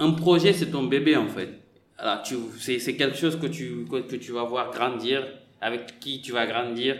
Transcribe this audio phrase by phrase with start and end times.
[0.00, 1.50] Un projet, c'est ton bébé en fait.
[1.98, 5.24] Alors, tu, c'est, c'est quelque chose que tu, que, que, tu vas voir grandir,
[5.60, 6.96] avec qui tu vas grandir.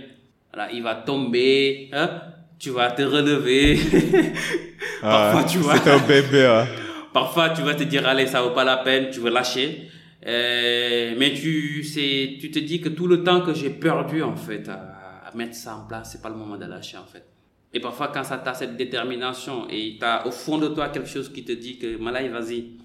[0.52, 2.20] Alors, il va tomber, hein?
[2.58, 3.78] tu vas te relever.
[5.00, 5.76] Parfois, tu vois.
[5.78, 6.46] C'est un bébé.
[6.46, 6.66] Hein.
[7.12, 9.88] Parfois, tu vas te dire, allez, ça vaut pas la peine, tu vas lâcher.
[10.24, 14.36] Euh, mais tu, c'est, tu te dis que tout le temps que j'ai perdu, en
[14.36, 17.24] fait, à, à mettre ça en place, c'est pas le moment de lâcher, en fait.
[17.74, 21.32] Et parfois, quand ça t'a cette détermination et t'as au fond de toi quelque chose
[21.32, 22.81] qui te dit que, Malay, vas-y.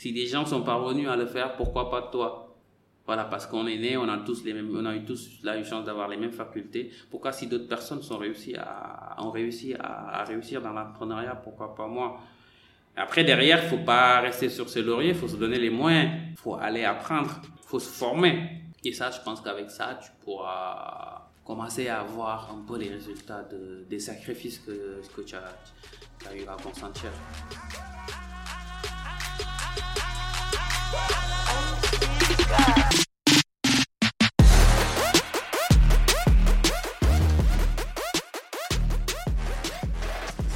[0.00, 2.56] Si des gens sont parvenus à le faire, pourquoi pas toi?
[3.04, 5.62] Voilà, parce qu'on est né, on a tous les mêmes, on a eu tous la
[5.62, 6.90] chance d'avoir les mêmes facultés.
[7.10, 11.86] Pourquoi si d'autres personnes sont réussi à, ont réussi à, réussir dans l'entrepreneuriat, pourquoi pas
[11.86, 12.18] moi?
[12.96, 16.84] Après, derrière, faut pas rester sur ses lauriers, faut se donner les moyens, faut aller
[16.84, 18.62] apprendre, faut se former.
[18.82, 23.42] Et ça, je pense qu'avec ça, tu pourras commencer à voir un peu les résultats
[23.42, 27.10] de, des sacrifices que, que tu as eu à consentir.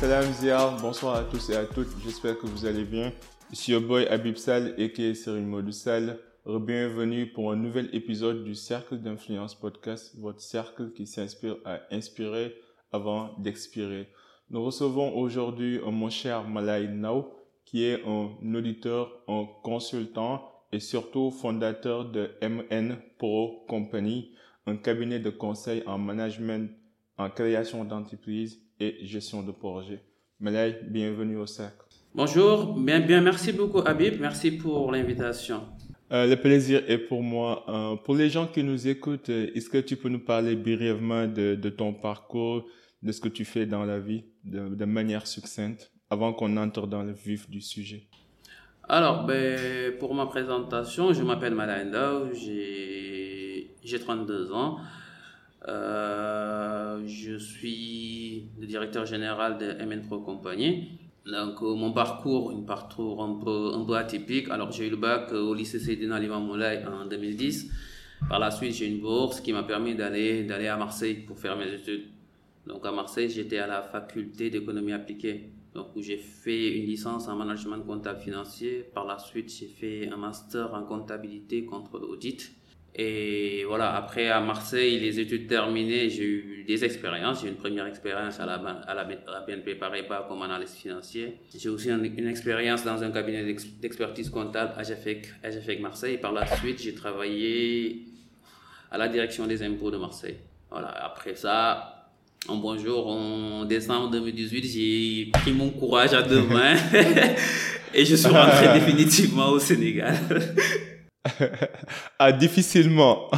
[0.01, 3.13] Salam Zia, bonsoir à tous et à toutes, j'espère que vous allez bien.
[3.51, 6.19] Ici your boy Abib Sal et qui Cyril Modou Sal.
[6.47, 12.55] Bienvenue pour un nouvel épisode du Cercle d'influence podcast, votre cercle qui s'inspire à inspirer
[12.93, 14.09] avant d'expirer.
[14.51, 17.33] Nous recevons aujourd'hui mon cher Malay Nao,
[17.75, 24.31] qui est un auditeur, un consultant et surtout fondateur de MN Pro Company,
[24.65, 26.71] un cabinet de conseil en management,
[27.19, 30.05] en création d'entreprises et gestion de projet.
[30.39, 31.85] Malay, bienvenue au cercle.
[32.15, 35.63] Bonjour, bien, bien, merci beaucoup Habib, merci pour l'invitation.
[36.13, 37.65] Euh, le plaisir est pour moi.
[37.69, 41.57] Euh, pour les gens qui nous écoutent, est-ce que tu peux nous parler brièvement de,
[41.57, 42.67] de, ton parcours,
[43.03, 46.87] de ce que tu fais dans la vie, de, de manière succincte, avant qu'on entre
[46.87, 48.03] dans le vif du sujet
[48.89, 54.79] Alors, ben, pour ma présentation, je m'appelle Malaenda, j'ai 32 ans.
[55.67, 60.99] Euh, je suis le directeur général de MN Pro Compagnie.
[61.27, 64.51] Donc, euh, mon parcours, un parcours un peu, atypique.
[64.51, 67.71] Alors, j'ai eu le bac euh, au lycée Seydina Liman Moulay en 2010.
[68.29, 71.73] Par la suite, j'ai une bourse qui m'a permis d'aller à Marseille pour faire mes
[71.73, 72.05] études.
[72.67, 75.51] Donc, à Marseille, j'étais à la faculté d'économie appliquée.
[75.75, 78.89] Donc, j'ai fait une licence en management comptable financier.
[78.95, 82.53] Par la suite, j'ai fait un master en comptabilité contre l'audit.
[82.97, 87.43] Et voilà, après à Marseille, les études terminées, j'ai eu des expériences.
[87.43, 91.39] J'ai une première expérience à la, à la, à BNP Paribas comme analyste financier.
[91.53, 93.43] J'ai aussi une, une, expérience dans un cabinet
[93.81, 96.19] d'expertise comptable à GFEC, GFEC Marseille.
[96.19, 98.05] Par la suite, j'ai travaillé
[98.93, 100.37] à la direction des impôts de Marseille.
[100.71, 101.94] Voilà, après ça,
[102.49, 106.77] un bonjour, en décembre 2018, j'ai pris mon courage à deux mains
[107.95, 110.19] et je suis rentré définitivement au Sénégal.
[112.19, 113.31] ah, difficilement.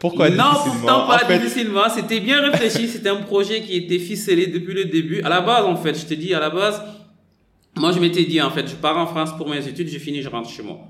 [0.00, 0.80] Pourquoi non, difficilement?
[0.80, 1.38] pourtant pas en fait...
[1.38, 1.88] difficilement.
[1.88, 2.88] C'était bien réfléchi.
[2.88, 5.22] C'était un projet qui était ficelé depuis le début.
[5.22, 6.82] À la base, en fait, je te dis, à la base,
[7.76, 10.20] moi, je m'étais dit, en fait, je pars en France pour mes études, je finis,
[10.20, 10.80] je rentre chez moi.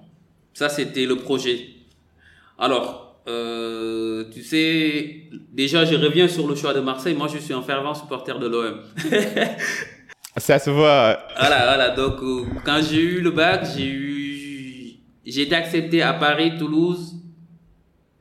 [0.55, 1.69] Ça, c'était le projet.
[2.59, 7.15] Alors, euh, tu sais, déjà, je reviens sur le choix de Marseille.
[7.15, 8.81] Moi, je suis un fervent supporter de l'OM.
[10.37, 11.19] Ça se voit.
[11.39, 11.91] Voilà, voilà.
[11.91, 14.13] Donc, euh, quand j'ai eu le bac, j'ai eu
[15.25, 17.15] j'ai été accepté à Paris, Toulouse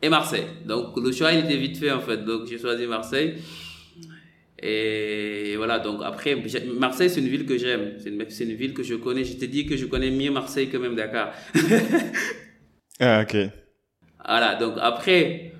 [0.01, 0.45] et Marseille.
[0.65, 2.17] Donc le choix il était vite fait en fait.
[2.17, 3.35] Donc j'ai choisi Marseille.
[4.63, 6.37] Et voilà, donc après,
[6.77, 7.93] Marseille c'est une ville que j'aime.
[7.97, 9.23] C'est une, une, ville que je connais.
[9.23, 11.33] Je te dis que je connais mieux Marseille que même Dakar.
[12.99, 13.37] ah ok.
[14.31, 15.51] Voilà, donc après,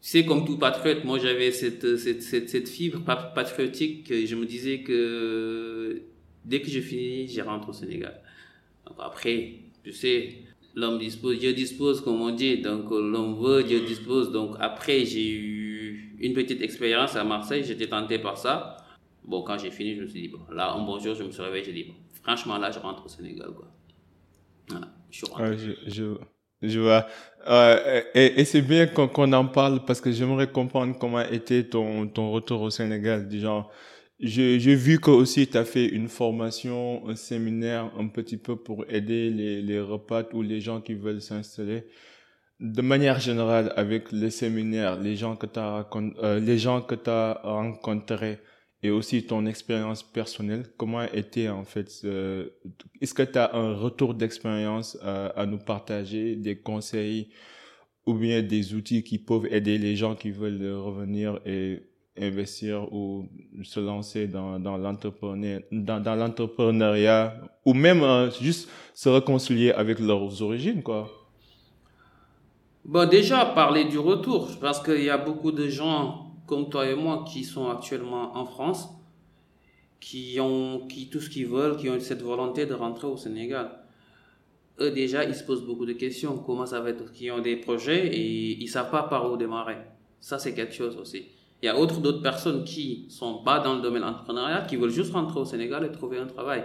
[0.00, 3.04] c'est comme tout patriote, moi j'avais cette, cette, cette, cette, fibre
[3.34, 6.00] patriotique que je me disais que
[6.42, 8.18] dès que je finis, je rentre au Sénégal.
[8.86, 10.38] Donc après, tu sais,
[10.74, 12.62] l'homme dispose, Dieu dispose, comme on dit.
[12.62, 14.32] Donc, l'homme veut, Dieu dispose.
[14.32, 17.62] Donc, après, j'ai eu une petite expérience à Marseille.
[17.64, 18.76] J'étais tenté par ça.
[19.24, 21.30] Bon, quand j'ai fini, je me suis dit, bon, là, un bon jour, je me
[21.30, 21.64] suis réveillé.
[21.64, 23.70] J'ai dit, bon, franchement, là, je rentre au Sénégal, quoi.
[24.68, 25.50] Voilà, je suis rentré.
[25.50, 26.04] Ouais, je, je,
[26.62, 27.06] je vois.
[27.48, 31.64] Euh, et, et c'est bien qu'on qu en parle parce que j'aimerais comprendre comment était
[31.64, 33.28] ton, ton retour au Sénégal.
[33.28, 33.70] Du genre,
[34.20, 38.84] j'ai vu que aussi tu as fait une formation, un séminaire un petit peu pour
[38.88, 41.84] aider les, les repas ou les gens qui veulent s'installer.
[42.60, 47.40] De manière générale, avec les séminaires, les gens que tu euh, les gens que as
[47.42, 48.38] rencontrés
[48.82, 52.48] et aussi ton expérience personnelle, comment était en fait, euh,
[53.00, 57.28] est-ce que tu as un retour d'expérience à, à nous partager, des conseils
[58.06, 61.82] ou bien des outils qui peuvent aider les gens qui veulent revenir et
[62.18, 63.28] investir ou
[63.62, 71.08] se lancer dans, dans l'entrepreneuriat ou même euh, juste se réconcilier avec leurs origines, quoi?
[72.84, 76.94] Bon, déjà, parler du retour, parce qu'il y a beaucoup de gens comme toi et
[76.94, 78.88] moi qui sont actuellement en France,
[80.00, 83.70] qui ont qui, tout ce qu'ils veulent, qui ont cette volonté de rentrer au Sénégal.
[84.80, 86.38] Eux, déjà, ils se posent beaucoup de questions.
[86.38, 89.76] Comment ça va être Qui ont des projets et ils savent pas par où démarrer.
[90.20, 91.26] Ça, c'est quelque chose aussi.
[91.62, 94.90] Il y a autre, d'autres personnes qui sont pas dans le domaine entrepreneurial, qui veulent
[94.90, 96.64] juste rentrer au Sénégal et trouver un travail.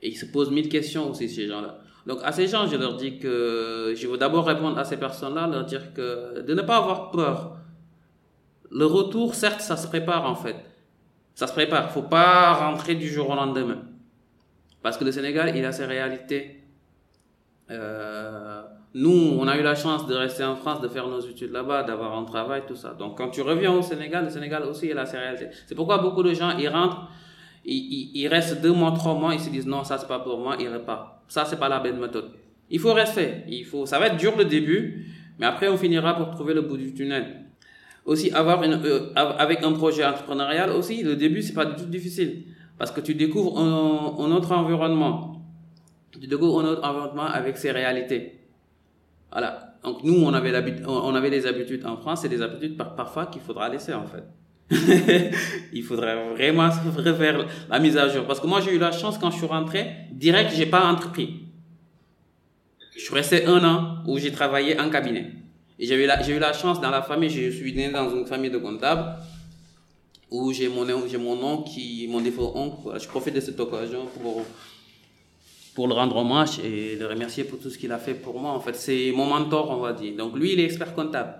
[0.00, 1.78] Et ils se posent mille questions aussi, ces gens-là.
[2.06, 5.46] Donc, à ces gens, je leur dis que je veux d'abord répondre à ces personnes-là,
[5.46, 7.58] leur dire que de ne pas avoir peur.
[8.70, 10.56] Le retour, certes, ça se prépare en fait.
[11.34, 11.90] Ça se prépare.
[11.90, 13.82] Faut pas rentrer du jour au lendemain.
[14.82, 16.62] Parce que le Sénégal, il a ses réalités.
[17.70, 18.62] Euh,
[18.94, 21.82] nous, on a eu la chance de rester en France, de faire nos études là-bas,
[21.82, 22.94] d'avoir un travail, tout ça.
[22.94, 25.48] Donc, quand tu reviens au Sénégal, le Sénégal aussi, il a ses réalités.
[25.66, 27.08] C'est pourquoi beaucoup de gens, ils rentrent,
[27.64, 30.38] ils, ils, restent deux mois, trois mois, ils se disent non, ça c'est pas pour
[30.38, 31.22] moi, ils repartent.
[31.28, 32.30] Ça, c'est pas la bonne méthode.
[32.70, 33.42] Il faut rester.
[33.48, 35.06] Il faut, ça va être dur le début,
[35.38, 37.43] mais après, on finira pour trouver le bout du tunnel.
[38.04, 41.88] Aussi, avoir une, euh, avec un projet entrepreneurial aussi, le début, c'est pas du tout
[41.88, 42.44] difficile.
[42.76, 45.42] Parce que tu découvres un, autre environnement.
[46.12, 48.40] Tu découvres un autre environnement avec ses réalités.
[49.32, 49.74] Voilà.
[49.82, 50.52] Donc nous, on avait,
[50.86, 54.06] on avait des habitudes en France, c'est des habitudes par, parfois qu'il faudra laisser en
[54.06, 54.24] fait.
[55.72, 58.24] il faudrait vraiment refaire la mise à jour.
[58.26, 61.44] Parce que moi, j'ai eu la chance quand je suis rentré, direct, j'ai pas entrepris.
[62.96, 65.32] Je suis resté un an où j'ai travaillé en cabinet.
[65.78, 68.26] Et j'ai eu, la, eu la chance dans la famille, je suis né dans une
[68.26, 69.16] famille de comptables
[70.30, 72.98] où j'ai mon, j'ai mon oncle, qui, mon défaut oncle.
[73.00, 74.44] Je profite de cette occasion pour
[75.74, 78.52] pour le rendre hommage et le remercier pour tout ce qu'il a fait pour moi.
[78.52, 80.14] En fait, c'est mon mentor, on va dire.
[80.16, 81.34] Donc lui, il est expert comptable.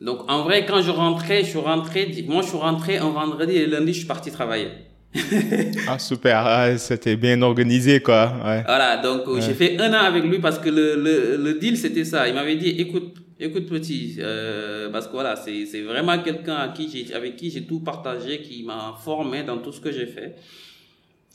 [0.00, 3.56] Donc en vrai, quand je rentrais, je suis rentré, moi je suis rentré un vendredi
[3.56, 4.70] et lundi, je suis parti travailler.
[5.88, 8.32] ah super, ah, c'était bien organisé quoi.
[8.44, 8.62] Ouais.
[8.66, 12.04] Voilà, donc j'ai fait un an avec lui parce que le, le, le deal c'était
[12.04, 12.26] ça.
[12.28, 17.36] Il m'avait dit, écoute, écoute petit, euh, parce que voilà, c'est, vraiment quelqu'un qui avec
[17.36, 20.36] qui j'ai tout partagé, qui m'a formé dans tout ce que j'ai fait.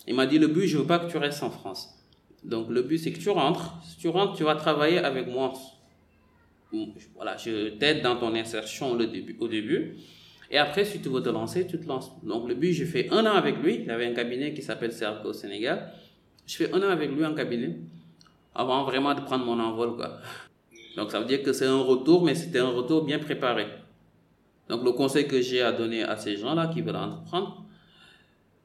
[0.07, 1.89] Il m'a dit, le but, je veux pas que tu restes en France.
[2.43, 3.75] Donc, le but, c'est que tu rentres.
[3.83, 5.53] Si tu rentres, tu vas travailler avec moi.
[7.15, 9.97] Voilà, je t'aide dans ton insertion le début, au début.
[10.51, 12.11] Et après, si tu veux te lancer, tu te lances.
[12.23, 13.81] Donc, le but, j'ai fait un an avec lui.
[13.83, 15.91] Il avait un cabinet qui s'appelle Cercle au Sénégal.
[16.47, 17.77] Je fais un an avec lui en cabinet
[18.55, 20.17] avant vraiment de prendre mon envol, quoi.
[20.97, 23.67] Donc, ça veut dire que c'est un retour, mais c'était un retour bien préparé.
[24.67, 27.63] Donc, le conseil que j'ai à donner à ces gens-là qui veulent entreprendre,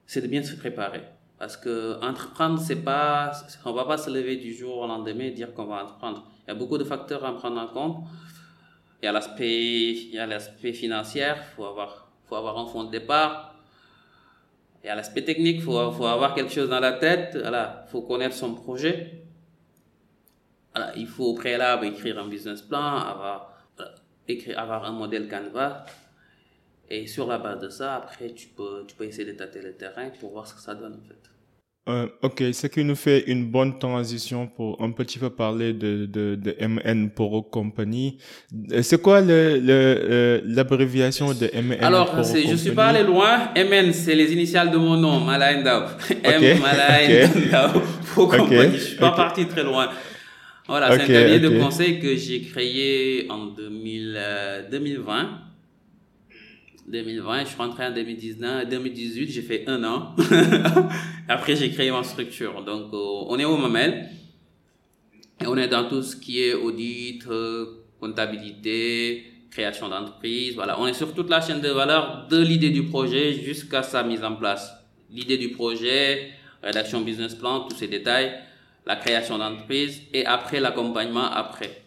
[0.06, 1.02] c'est de bien se préparer.
[1.38, 3.32] Parce que entreprendre, c'est pas,
[3.64, 6.24] on va pas se lever du jour au lendemain et dire qu'on va entreprendre.
[6.46, 8.04] Il y a beaucoup de facteurs à prendre en compte.
[9.04, 12.84] Il y a l'aspect, il y a l'aspect financier, faut avoir, faut avoir un fonds
[12.84, 13.54] de départ.
[14.82, 17.36] Il y a l'aspect technique, faut, faut avoir quelque chose dans la tête.
[17.38, 19.26] Voilà, faut connaître son projet.
[20.74, 23.52] Voilà, il faut au préalable écrire un business plan, avoir,
[24.26, 25.84] écrire, avoir un modèle Canva.
[26.88, 29.74] Et sur la base de ça, après, tu peux, tu peux essayer de tâter le
[29.74, 31.33] terrain pour voir ce que ça donne, en fait.
[31.86, 36.06] Euh, ok, ce qui nous fait une bonne transition pour un petit peu parler de,
[36.06, 38.16] de, de MN Poro Company.
[38.72, 42.86] Euh, c'est quoi le, le, euh, l'abréviation de MN Alors, Poro c'est, je suis pas
[42.86, 43.50] allé loin.
[43.54, 45.82] MN, c'est les initiales de mon nom, Malain Dao.
[46.24, 47.82] M, Malain Dao
[48.14, 48.78] Poro Company.
[48.78, 49.90] Je suis pas parti très loin.
[50.66, 54.18] Voilà, c'est un cabinet de conseil que j'ai créé en 2000,
[54.70, 55.43] 2020
[56.86, 60.14] 2020, je suis rentré en 2019, 2018, j'ai fait un an.
[61.28, 62.62] Après, j'ai créé ma structure.
[62.62, 64.08] Donc, euh, on est au Mamel.
[65.40, 70.54] Et on est dans tout ce qui est audit, euh, comptabilité, création d'entreprise.
[70.54, 74.02] Voilà, on est sur toute la chaîne de valeur de l'idée du projet jusqu'à sa
[74.02, 74.72] mise en place.
[75.10, 76.30] L'idée du projet,
[76.62, 78.32] rédaction business plan, tous ces détails,
[78.86, 81.82] la création d'entreprise et après l'accompagnement après.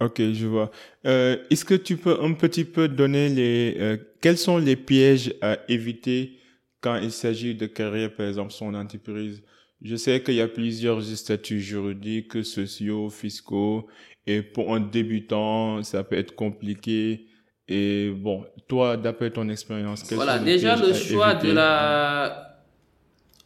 [0.00, 0.70] Ok, je vois.
[1.06, 3.98] Euh, Est-ce que tu peux un petit peu donner les...
[4.20, 6.38] quels sont les pièges à éviter
[6.80, 9.42] quand il s'agit de créer, par exemple, son entreprise?
[9.80, 13.86] Je sais qu'il y a plusieurs statuts juridiques, sociaux, fiscaux,
[14.26, 17.26] et pour un débutant, ça peut être compliqué.
[17.68, 22.60] Et bon, toi, d'après ton expérience, quels voilà, sont les déjà le choix de la,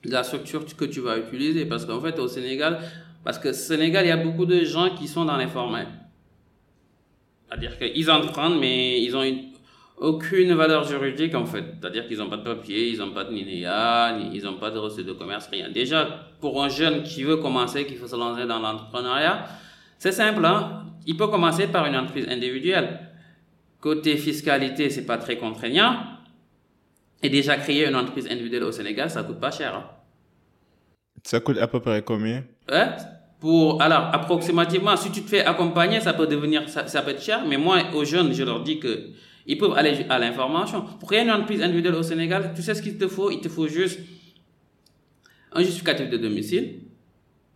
[0.05, 2.81] de la structure que tu vas utiliser, parce qu'en fait, au Sénégal,
[3.25, 5.87] parce que au Sénégal, il y a beaucoup de gens qui sont dans l'informel.
[7.47, 9.23] C'est-à-dire qu'ils entreprennent, mais ils ont
[9.97, 11.65] aucune valeur juridique en fait.
[11.81, 14.79] C'est-à-dire qu'ils n'ont pas de papier, ils n'ont pas de NINEA, ils n'ont pas de
[14.79, 15.71] recette de commerce, rien.
[15.71, 19.47] Déjà, pour un jeune qui veut commencer, qui veut se lancer dans l'entrepreneuriat,
[19.99, 20.45] c'est simple.
[20.45, 20.85] Hein?
[21.07, 23.01] Il peut commencer par une entreprise individuelle.
[23.81, 25.97] Côté fiscalité, c'est pas très contraignant.
[27.23, 29.75] Et déjà créer une entreprise individuelle au Sénégal, ça coûte pas cher.
[29.77, 29.85] Hein.
[31.23, 32.43] Ça coûte à peu près combien?
[32.69, 32.97] Hein?
[33.39, 37.23] Pour alors approximativement, si tu te fais accompagner, ça peut devenir ça, ça peut être
[37.23, 37.45] cher.
[37.47, 39.11] Mais moi, aux jeunes, je leur dis que
[39.47, 40.83] ils peuvent aller à l'information.
[40.83, 43.31] Pour créer une entreprise individuelle au Sénégal, tu sais ce qu'il te faut?
[43.31, 43.99] Il te faut juste
[45.53, 46.81] un justificatif de domicile.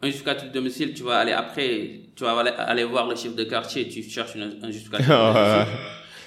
[0.03, 3.45] Un justificatif de domicile, tu vas aller après, tu vas aller voir le chiffre de
[3.45, 5.73] quartier, tu cherches un justificatif de domicile.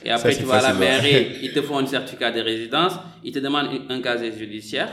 [0.04, 3.32] Et après, tu vas à la mairie, ils te font un certificat de résidence, ils
[3.34, 4.90] te demandent un casier judiciaire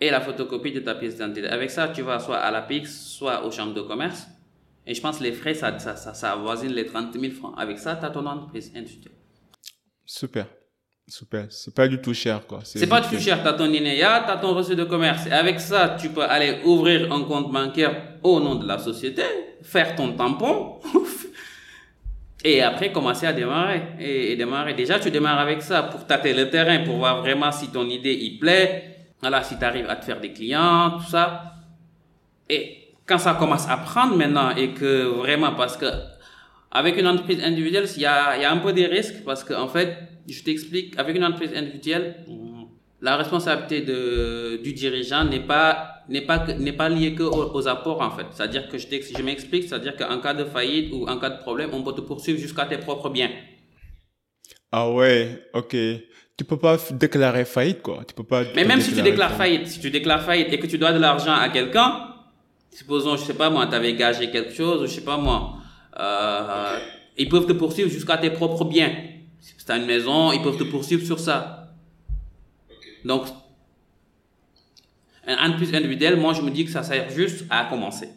[0.00, 1.48] et la photocopie de ta pièce d'identité.
[1.48, 4.26] Avec ça, tu vas soit à la PIX, soit aux chambres de commerce.
[4.84, 7.54] Et je pense que les frais, ça, ça, ça, ça avoisine les 30 000 francs.
[7.56, 9.14] Avec ça, tu as ton entreprise individuelle.
[10.14, 10.44] Super.
[11.08, 11.46] Super.
[11.48, 12.60] C'est pas du tout cher, quoi.
[12.64, 13.42] C'est pas du tout cher.
[13.42, 15.26] Tu as ton INEA, tu as ton reçu de commerce.
[15.26, 19.22] Et avec ça, tu peux aller ouvrir un compte bancaire au nom de la société,
[19.62, 20.80] faire ton tampon,
[22.44, 23.82] Et après, commencer à démarrer.
[24.00, 24.74] Et, démarrer.
[24.74, 28.12] Déjà, tu démarres avec ça pour tâter le terrain, pour voir vraiment si ton idée
[28.12, 28.96] y plaît.
[29.20, 31.54] Voilà, si tu arrives à te faire des clients, tout ça.
[32.50, 35.86] Et quand ça commence à prendre maintenant et que vraiment, parce que
[36.72, 39.62] avec une entreprise individuelle, il y a, y a un peu des risques parce qu'en
[39.62, 42.24] en fait, je t'explique, avec une entreprise individuelle,
[43.02, 48.00] la responsabilité de, du dirigeant n'est pas n'est pas n'est pas lié que aux, apports
[48.00, 48.26] en fait.
[48.30, 51.70] C'est-à-dire que je, je m'explique, c'est-à-dire qu'en cas de faillite ou en cas de problème,
[51.72, 53.30] on peut te poursuivre jusqu'à tes propres biens.
[54.70, 55.76] Ah ouais, ok.
[56.38, 58.02] Tu peux pas déclarer faillite quoi.
[58.06, 58.44] Tu peux pas.
[58.54, 59.66] Mais même si tu déclares faillite.
[59.66, 62.08] si tu déclares faillite et que tu dois de l'argent à quelqu'un,
[62.70, 65.58] supposons je sais pas moi, tu avais gagé quelque chose, je sais pas moi,
[65.98, 66.78] euh,
[67.16, 68.94] ils peuvent te poursuivre jusqu'à tes propres biens.
[69.40, 71.74] Si tu as une maison, ils peuvent te poursuivre sur ça.
[73.04, 73.26] Donc
[75.26, 78.08] un entreprise individuelle, moi, je me dis que ça sert juste à commencer.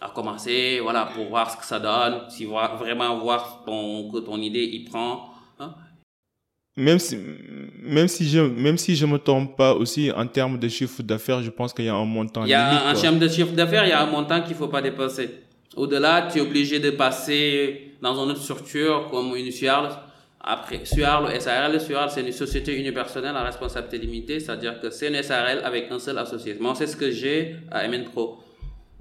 [0.00, 4.40] À commencer, voilà, pour voir ce que ça donne, si vraiment voir ton, que ton
[4.40, 5.30] idée y prend.
[5.58, 5.74] Hein.
[6.76, 7.18] Même si,
[7.82, 11.42] même si je, même si je me trompe pas aussi en termes de chiffre d'affaires,
[11.42, 12.44] je pense qu'il y a un montant.
[12.44, 14.68] Il y a un chiffre de chiffre d'affaires, il y a un montant qu'il faut
[14.68, 15.42] pas dépasser.
[15.76, 19.90] Au-delà, tu es obligé de passer dans une autre structure comme une SUARL
[20.42, 25.22] après, SUARL, SARL, SUARL, c'est une société unipersonnelle à responsabilité limitée, c'est-à-dire que c'est une
[25.22, 26.56] SARL avec un seul associé.
[26.58, 28.38] Moi, c'est ce que j'ai à MN Pro,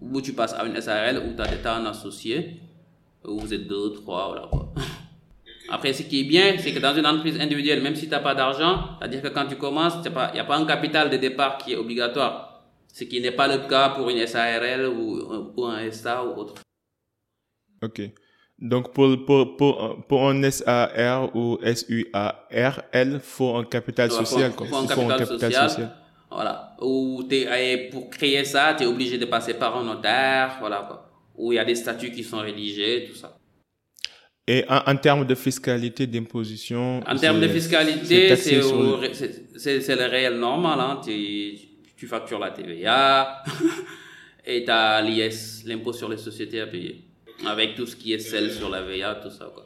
[0.01, 2.59] où tu passes à une SARL où tu as, un associé,
[3.23, 4.73] où vous êtes deux, trois, voilà quoi.
[5.71, 8.19] Après, ce qui est bien, c'est que dans une entreprise individuelle, même si tu n'as
[8.19, 11.57] pas d'argent, c'est-à-dire que quand tu commences, il n'y a pas un capital de départ
[11.57, 12.48] qui est obligatoire.
[12.93, 16.55] Ce qui n'est pas le cas pour une SARL ou, ou un SA ou autre.
[17.81, 18.01] Ok.
[18.61, 24.51] Donc, pour, pour, pour, pour un SAR ou SUAR, il faut un capital social.
[24.51, 25.95] Faut, faut un, capital, social,
[26.29, 26.75] Voilà.
[26.81, 27.23] Ou
[27.91, 30.57] pour créer ça, tu es obligé de passer par un notaire.
[30.59, 31.09] Voilà, quoi.
[31.37, 33.37] Où il y a des statuts qui sont rédigés, tout ça.
[34.45, 40.79] Et en, termes de fiscalité, d'imposition En termes de fiscalité, c'est le réel normal.
[40.81, 41.01] Hein.
[41.05, 41.68] Tu,
[41.99, 43.43] tu factures la TVA
[44.45, 47.03] et tu as l'IS, l'impôt sur les sociétés à payer.
[47.45, 49.65] Avec tout ce qui est celle sur la VA, tout ça, quoi.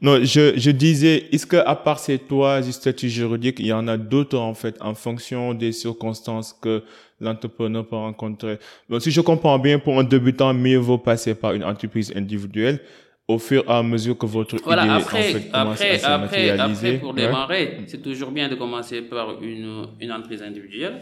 [0.00, 3.88] Non, je, je disais, est-ce que à part ces trois statuts juridiques, il y en
[3.88, 6.82] a d'autres en fait, en fonction des circonstances que
[7.18, 8.58] l'entrepreneur peut rencontrer?
[8.90, 12.80] Donc, si je comprends bien, pour un débutant, mieux vaut passer par une entreprise individuelle
[13.28, 16.14] au fur et à mesure que votre voilà, idée après, en fait, commence après, à
[16.14, 21.00] après, après, pour démarrer, c'est toujours bien de commencer par une, une entreprise individuelle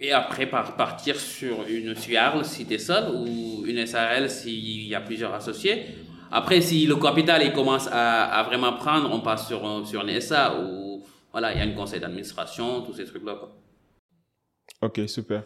[0.00, 4.86] et après, par, partir sur une SUARL si tu es seul ou une SARL s'il
[4.86, 5.86] y a plusieurs associés.
[6.30, 10.20] Après, si le capital il commence à, à vraiment prendre, on passe sur, sur une
[10.20, 13.38] SA où voilà, il y a un conseil d'administration, tous ces trucs-là.
[14.80, 15.44] Ok, super.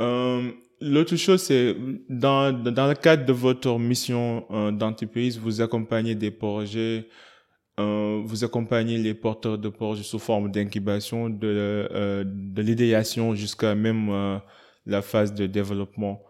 [0.00, 0.50] Euh,
[0.80, 1.76] L'autre chose, c'est
[2.08, 7.06] dans, dans le cadre de votre mission euh, d'entreprise, vous accompagnez des projets
[7.80, 11.38] euh, vous accompagnez les porteurs de projets sous forme d'incubation, de,
[11.90, 14.38] euh, de l'idéation jusqu'à même euh,
[14.84, 16.22] la phase de développement.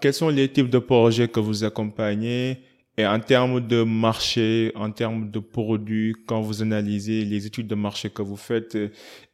[0.00, 2.60] quels sont les types de projets que vous accompagnez?
[2.98, 7.74] Et en termes de marché, en termes de produits, quand vous analysez les études de
[7.74, 8.76] marché que vous faites,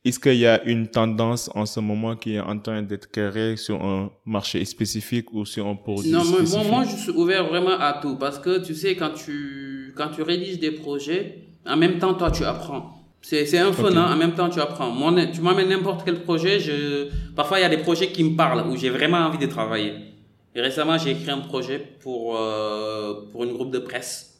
[0.04, 3.56] est-ce qu'il y a une tendance en ce moment qui est en train d'être créée
[3.56, 6.58] sur un marché spécifique ou sur un produit non, spécifique?
[6.58, 9.94] Non, moi, moi, je suis ouvert vraiment à tout parce que tu sais, quand tu,
[9.96, 12.98] quand tu rédiges des projets, en même temps, toi, tu apprends.
[13.20, 14.90] C'est, c'est un fun, hein, en même temps, tu apprends.
[14.90, 18.36] Moi, tu m'amènes n'importe quel projet, je, parfois, il y a des projets qui me
[18.36, 20.11] parlent, où j'ai vraiment envie de travailler.
[20.54, 24.32] Et récemment, j'ai écrit un projet pour, euh, pour une groupe de presse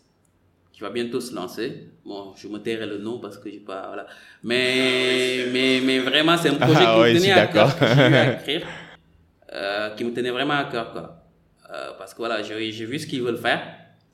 [0.82, 1.88] va bientôt se lancer.
[2.04, 4.06] Bon, je me tairai le nom parce que j'ai pas, voilà.
[4.42, 8.02] Mais, mais, mais vraiment, c'est un projet ah qui me tenait à cœur, que j'ai
[8.02, 8.66] à écrire,
[9.52, 11.24] euh, qui me tenait vraiment à cœur, quoi.
[11.72, 13.62] Euh, parce que voilà, j'ai, j'ai vu ce qu'ils veulent faire.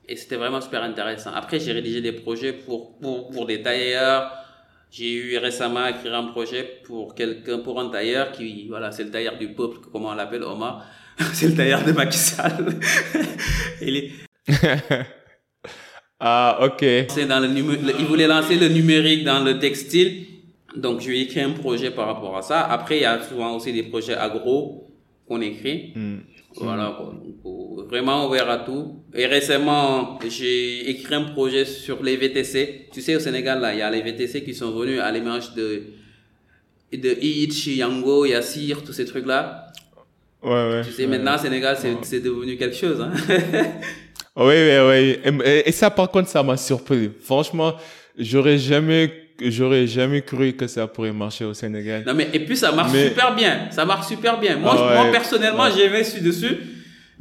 [0.07, 1.31] Et c'était vraiment super intéressant.
[1.35, 4.31] Après, j'ai rédigé des projets pour, pour, pour des tailleurs.
[4.89, 9.03] J'ai eu récemment à écrire un projet pour quelqu'un, pour un tailleur qui, voilà, c'est
[9.03, 10.83] le tailleur du peuple, comment on l'appelle, Omar.
[11.33, 12.79] c'est le tailleur de Macky Sall.
[13.81, 14.11] Il est...
[16.19, 17.07] ah, ok.
[17.09, 20.25] C'est dans le, il voulait lancer le numérique dans le textile.
[20.75, 22.61] Donc, je lui ai écrit un projet par rapport à ça.
[22.61, 24.87] Après, il y a souvent aussi des projets agro
[25.27, 25.93] qu'on écrit.
[25.95, 26.19] Hmm.
[26.55, 27.13] Voilà, quoi.
[27.13, 29.03] Donc, vraiment ouvert à tout.
[29.13, 32.89] Et récemment, j'ai écrit un projet sur les VTC.
[32.91, 35.53] Tu sais, au Sénégal, là, il y a les VTC qui sont venus à l'image
[35.53, 35.83] de,
[36.93, 37.17] de
[37.75, 39.69] Yango, Yassir, tous ces trucs-là.
[40.41, 40.81] Ouais, ouais.
[40.85, 43.11] Tu sais, maintenant, Sénégal, c'est devenu quelque chose, hein.
[44.37, 45.41] oui, oui, oui.
[45.45, 47.11] Et, et ça, par contre, ça m'a surpris.
[47.21, 47.75] Franchement,
[48.17, 52.03] j'aurais jamais j'aurais jamais cru que ça pourrait marcher au Sénégal.
[52.05, 53.67] Non, mais, et puis ça marche super bien.
[53.71, 54.57] Ça marche super bien.
[54.57, 56.57] Moi, ah moi personnellement, j'ai investi dessus.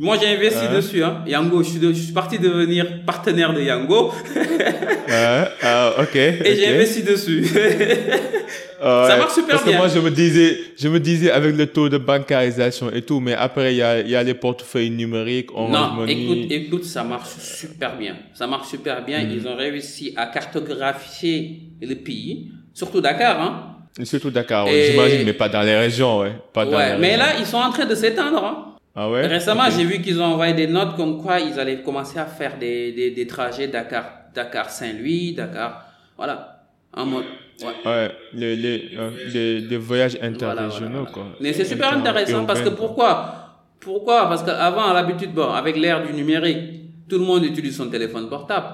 [0.00, 1.25] Moi, j'ai investi dessus, hein.
[1.26, 4.12] Yango, je suis, je suis parti devenir partenaire de Yango.
[5.08, 6.14] ah, ok.
[6.14, 7.44] Et j'ai investi dessus.
[8.80, 9.73] ça marche super Parce bien.
[9.73, 13.20] Que moi, je me disais, je me disais avec le taux de bancarisation et tout,
[13.20, 17.30] mais après, il y a, y a les portefeuilles numériques, Non, écoute, écoute, ça marche
[17.38, 18.16] super bien.
[18.35, 19.25] Ça marche super bien.
[19.25, 19.30] Hmm.
[19.32, 23.75] Ils ont réussi à cartographier le pays, surtout Dakar, hein.
[24.04, 26.32] Surtout Dakar, j'imagine, mais pas dans les régions, ouais.
[26.52, 28.64] Pas dans ouais, mais là, ils sont en train de s'étendre, hein.
[28.94, 29.26] Ah ouais?
[29.26, 32.58] Récemment, j'ai vu qu'ils ont envoyé des notes comme quoi ils allaient commencer à faire
[32.58, 34.04] des, des, des trajets Dakar,
[34.35, 35.85] Dakar Saint-Louis, Dakar,
[36.16, 37.25] voilà, en mode,
[37.62, 37.91] ouais.
[37.91, 41.27] ouais les, les, euh, les, les, voyages interrégionaux, quoi.
[41.41, 43.35] Mais c'est super intéressant parce que pourquoi?
[43.81, 44.29] Pourquoi?
[44.29, 48.29] Parce qu'avant, à l'habitude, bon, avec l'ère du numérique, tout le monde utilise son téléphone
[48.29, 48.67] portable.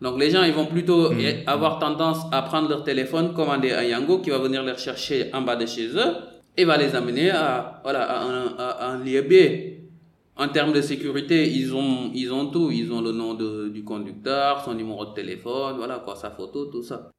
[0.00, 1.44] Donc les gens, ils vont plutôt hmm.
[1.46, 5.42] avoir tendance à prendre leur téléphone, commander un Yango qui va venir les rechercher en
[5.42, 6.14] bas de chez eux
[6.56, 9.72] et va les amener à, voilà, à, un, à, un lieu B.
[10.36, 12.70] En termes de sécurité, ils ont, ils ont tout.
[12.72, 16.66] Ils ont le nom de, du conducteur, son numéro de téléphone, voilà quoi, sa photo,
[16.66, 17.10] tout ça.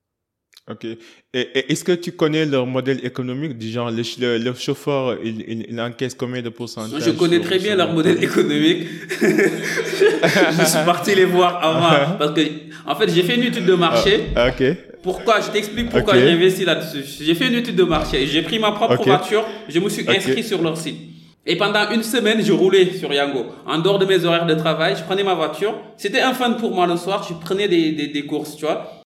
[0.71, 0.85] Ok.
[1.33, 3.57] Et, est-ce que tu connais leur modèle économique?
[3.57, 7.75] Du genre, le, le, chauffeur, il, il, encaisse combien de pourcentage Je connais très bien
[7.75, 8.87] leur modèle économique.
[9.09, 12.15] je suis parti les voir avant.
[12.17, 12.41] Parce que,
[12.87, 14.27] en fait, j'ai fait une étude de marché.
[14.37, 14.63] Ah, ok.
[15.01, 17.03] Pourquoi Je t'explique pourquoi j'ai investi là-dessus.
[17.21, 18.25] J'ai fait une étude de marché.
[18.25, 19.43] J'ai pris ma propre voiture.
[19.67, 20.97] Je me suis inscrit sur leur site.
[21.45, 23.47] Et pendant une semaine, je roulais sur Yango.
[23.65, 25.75] En dehors de mes horaires de travail, je prenais ma voiture.
[25.97, 27.25] C'était un fun pour moi le soir.
[27.27, 29.02] Je prenais des, des, des courses, tu vois.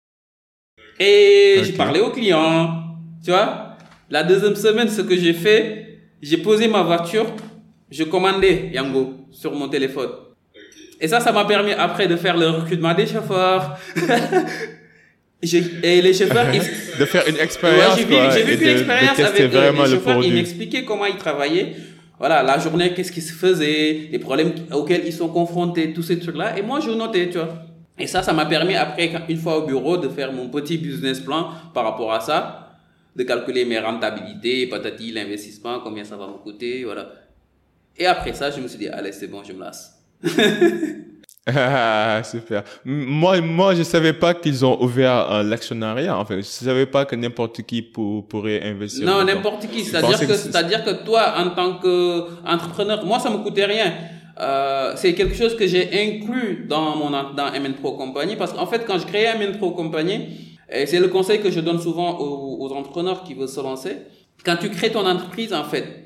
[1.03, 2.83] Et j'ai parlé aux clients.
[3.23, 3.77] Tu vois.
[4.09, 7.25] La deuxième semaine, ce que j'ai fait, j'ai posé ma voiture.
[7.89, 10.09] Je commandais Yango sur mon téléphone.
[10.99, 13.77] Et ça, ça m'a permis après de faire le recrutement des chauffeurs.
[15.41, 16.61] et les chauffeurs, ils...
[16.99, 17.97] de faire une expérience.
[17.97, 20.23] Ouais, j'ai vécu l'expérience avec vraiment les chauffeurs.
[20.23, 21.73] Ils m'expliquaient comment ils travaillaient.
[22.19, 26.19] Voilà, la journée, qu'est-ce qui se faisait, les problèmes auxquels ils sont confrontés, tous ces
[26.19, 26.57] trucs-là.
[26.57, 27.65] Et moi, je notais, tu vois.
[27.97, 31.19] Et ça, ça m'a permis après, une fois au bureau, de faire mon petit business
[31.19, 32.77] plan par rapport à ça,
[33.15, 37.09] de calculer mes rentabilités, patati, l'investissement, combien ça va me coûter, voilà.
[37.95, 39.99] Et après ça, je me suis dit, allez, c'est bon, je me lasse.
[41.45, 42.63] Ah, super.
[42.83, 46.17] Moi, moi, je savais pas qu'ils ont ouvert euh, l'actionnariat.
[46.17, 49.05] En fait, je savais pas que n'importe qui pourrait investir.
[49.05, 49.83] Non, n'importe qui.
[49.83, 53.93] C'est-à-dire que, c'est-à-dire que toi, en tant qu'entrepreneur, moi, ça me coûtait rien.
[54.39, 58.65] Euh, c'est quelque chose que j'ai inclus dans mon dans MN Pro Company parce qu'en
[58.65, 62.19] fait, quand je créais MN Pro Company, et c'est le conseil que je donne souvent
[62.19, 63.97] aux, aux entrepreneurs qui veulent se lancer.
[64.43, 66.03] Quand tu crées ton entreprise, en fait,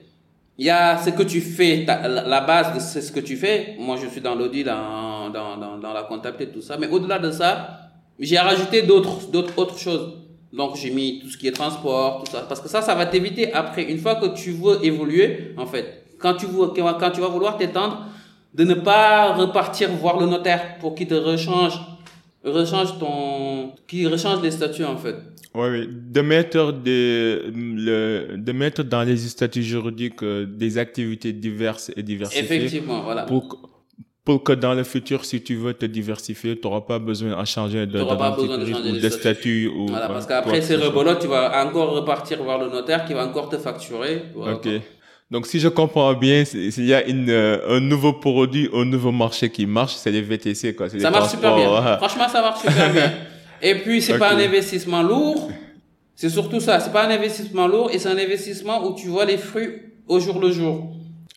[0.57, 3.75] il y a ce que tu fais, la base de ce que tu fais.
[3.79, 6.77] Moi, je suis dans l'audit, dans, dans, dans, dans, la comptabilité, tout ça.
[6.77, 10.13] Mais au-delà de ça, j'ai rajouté d'autres, d'autres, autres choses.
[10.51, 12.45] Donc, j'ai mis tout ce qui est transport, tout ça.
[12.47, 16.05] Parce que ça, ça va t'éviter après, une fois que tu veux évoluer, en fait,
[16.17, 18.05] quand tu, veux, quand tu vas vouloir t'étendre,
[18.53, 21.79] de ne pas repartir voir le notaire pour qu'il te rechange,
[22.43, 25.15] rechange ton, qui rechange les statuts, en fait.
[25.53, 25.89] Oui, oui.
[25.89, 32.43] De mettre, le, de mettre dans les statuts juridiques euh, des activités diverses et diversifiées.
[32.43, 33.23] Effectivement, voilà.
[33.23, 33.69] Pour,
[34.23, 37.45] pour que dans le futur, si tu veux te diversifier, tu n'auras pas besoin de
[37.45, 39.67] changer de, de, ou de statut.
[39.67, 43.25] Ou, voilà, parce qu'après, c'est rebolote, tu vas encore repartir voir le notaire qui va
[43.25, 44.23] encore te facturer.
[44.35, 44.67] ok.
[45.29, 49.11] Donc, si je comprends bien, il y a une, euh, un nouveau produit, un nouveau
[49.11, 50.89] marché qui marche, c'est les VTC, quoi.
[50.89, 51.97] Ça marche super bien.
[51.97, 53.13] Franchement, ça marche super bien.
[53.61, 55.51] Et puis, c'est pas un investissement lourd.
[56.15, 56.79] C'est surtout ça.
[56.79, 59.69] C'est pas un investissement lourd et c'est un investissement où tu vois les fruits
[60.07, 60.91] au jour le jour.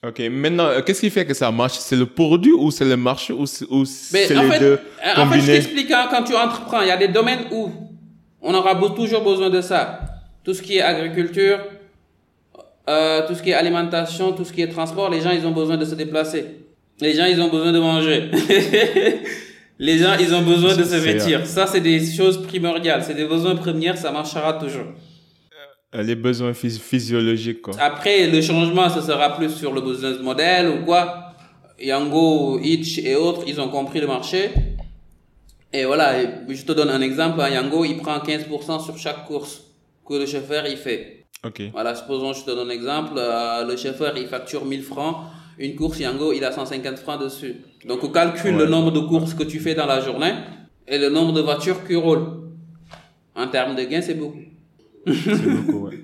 [0.07, 1.75] Ok, maintenant, euh, qu'est-ce qui fait que ça marche?
[1.75, 4.81] C'est le produit ou c'est le marché ou c'est les deux
[5.17, 7.71] En fait, je t'explique, hein, quand tu entreprends, il y a des domaines où
[8.41, 10.01] on aura toujours besoin de ça.
[10.43, 11.59] Tout ce qui est agriculture,
[12.89, 15.53] euh, tout ce qui est alimentation, tout ce qui est transport, les gens, ils ont
[15.53, 16.45] besoin de se déplacer.
[17.01, 18.31] Les gens, ils ont besoin de manger.
[19.83, 21.47] Les gens, ils ont besoin de se vêtir.
[21.47, 23.03] Ça, c'est des choses primordiales.
[23.03, 24.89] C'est des besoins premiers, ça marchera toujours.
[25.95, 27.73] Euh, les besoins physiologiques, quoi.
[27.81, 31.33] Après, le changement, ce sera plus sur le business model ou quoi.
[31.81, 34.51] Yango, Itch et autres, ils ont compris le marché.
[35.73, 36.15] Et voilà,
[36.47, 37.41] je te donne un exemple.
[37.41, 37.49] Hein.
[37.49, 39.63] Yango, il prend 15% sur chaque course
[40.07, 41.20] que le chauffeur, il fait.
[41.45, 41.63] Ok.
[41.73, 43.15] Voilà, supposons, je te donne un exemple.
[43.17, 45.17] Euh, le chauffeur, il facture 1000 francs.
[45.59, 47.57] Une course, Yango, il a 150 francs dessus.
[47.87, 50.33] Donc, on calcule le nombre de courses que tu fais dans la journée
[50.87, 52.51] et le nombre de voitures qui roulent.
[53.35, 54.41] En termes de gains, c'est beaucoup.
[55.07, 55.99] C'est beaucoup, ouais.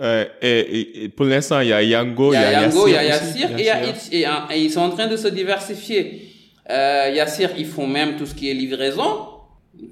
[0.00, 3.04] Euh, et, pour l'instant, il y a Yango, il y a Yango, il y a
[3.04, 6.32] Yassir, et, et, et, ils sont en train de se diversifier.
[6.68, 9.33] Euh, Yassir, ils font même tout ce qui est livraison.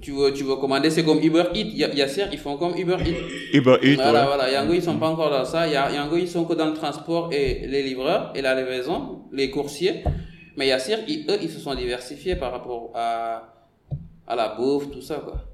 [0.00, 1.94] Tu veux, tu veux commander, c'est comme Uber Eats.
[1.94, 3.56] Yassir, ils font comme Uber Eats.
[3.56, 4.50] Uber Eats, Voilà, voilà.
[4.50, 5.66] Yango, ils sont pas encore dans ça.
[5.66, 10.04] Yango, ils sont que dans le transport et les livreurs et la livraison, les coursiers.
[10.56, 13.54] Mais Yassir, eux, ils se sont diversifiés par rapport à,
[14.26, 15.44] à la bouffe, tout ça, quoi.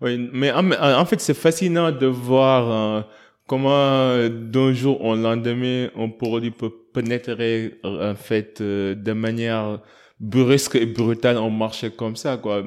[0.00, 3.02] Oui, mais en, fait, c'est fascinant de voir euh,
[3.48, 9.80] comment d'un jour au lendemain, un produit peut pénétrer en fait euh, de manière
[10.20, 12.62] brusque et brutale en marché comme ça, quoi.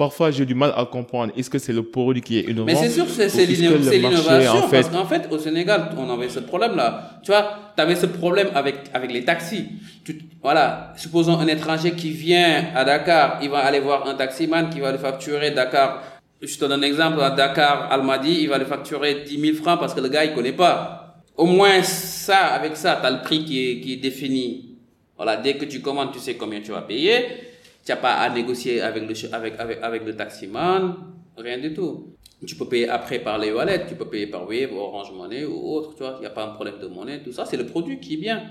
[0.00, 1.30] Parfois, j'ai du mal à comprendre.
[1.36, 4.64] Est-ce que c'est le produit qui est innovant Mais c'est sûr que c'est l'innovation.
[4.64, 4.80] En fait...
[4.80, 7.20] Parce qu'en fait, au Sénégal, on avait ce problème-là.
[7.22, 9.66] Tu vois, tu avais ce problème avec, avec les taxis.
[10.02, 14.70] Tu, voilà, supposons un étranger qui vient à Dakar, il va aller voir un taximan
[14.70, 16.02] qui va lui facturer Dakar
[16.40, 19.78] je te donne un exemple, à Dakar, Almadi, il va le facturer 10 000 francs
[19.78, 21.22] parce que le gars, il connaît pas.
[21.36, 24.78] Au moins, ça, avec ça, tu as le prix qui est, qui est défini.
[25.16, 27.49] Voilà, dès que tu commandes, tu sais combien tu vas payer.
[27.84, 30.96] Tu n'as pas à négocier avec le, avec, avec, avec le taximan,
[31.36, 32.14] rien du tout.
[32.46, 35.72] Tu peux payer après par les wallets, tu peux payer par Wave, Orange Money ou
[35.74, 36.14] autre, tu vois.
[36.18, 37.44] Il n'y a pas un problème de monnaie, tout ça.
[37.44, 38.42] C'est le produit qui est bien.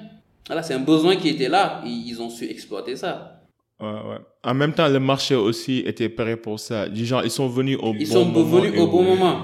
[0.45, 1.81] Voilà, c'est un besoin qui était là.
[1.85, 3.39] Ils ont su exploiter ça.
[3.79, 4.17] Ouais, ouais.
[4.43, 6.87] En même temps, le marché aussi était prêt pour ça.
[6.87, 8.45] Du genre, ils sont venus au ils bon sont moment.
[8.45, 9.41] venus au bon moment.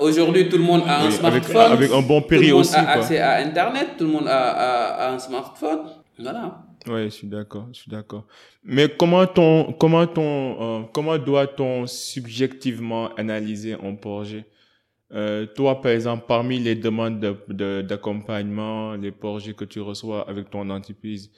[0.00, 1.72] Aujourd'hui, tout le monde a un smartphone.
[1.72, 2.72] Avec, un bon prix aussi.
[2.72, 3.88] Tout le monde a accès à Internet.
[3.96, 5.80] Tout le monde a, a, un smartphone.
[6.18, 6.58] Voilà.
[6.88, 8.26] Oui, je suis d'accord, je suis d'accord.
[8.64, 14.44] Mais comment ton, comment ton, euh, comment doit-on subjectivement analyser un projet?
[15.12, 17.20] Euh, toi, par exemple, parmi les demandes
[17.86, 21.30] d'accompagnement, de, les projets que tu reçois avec ton entreprise,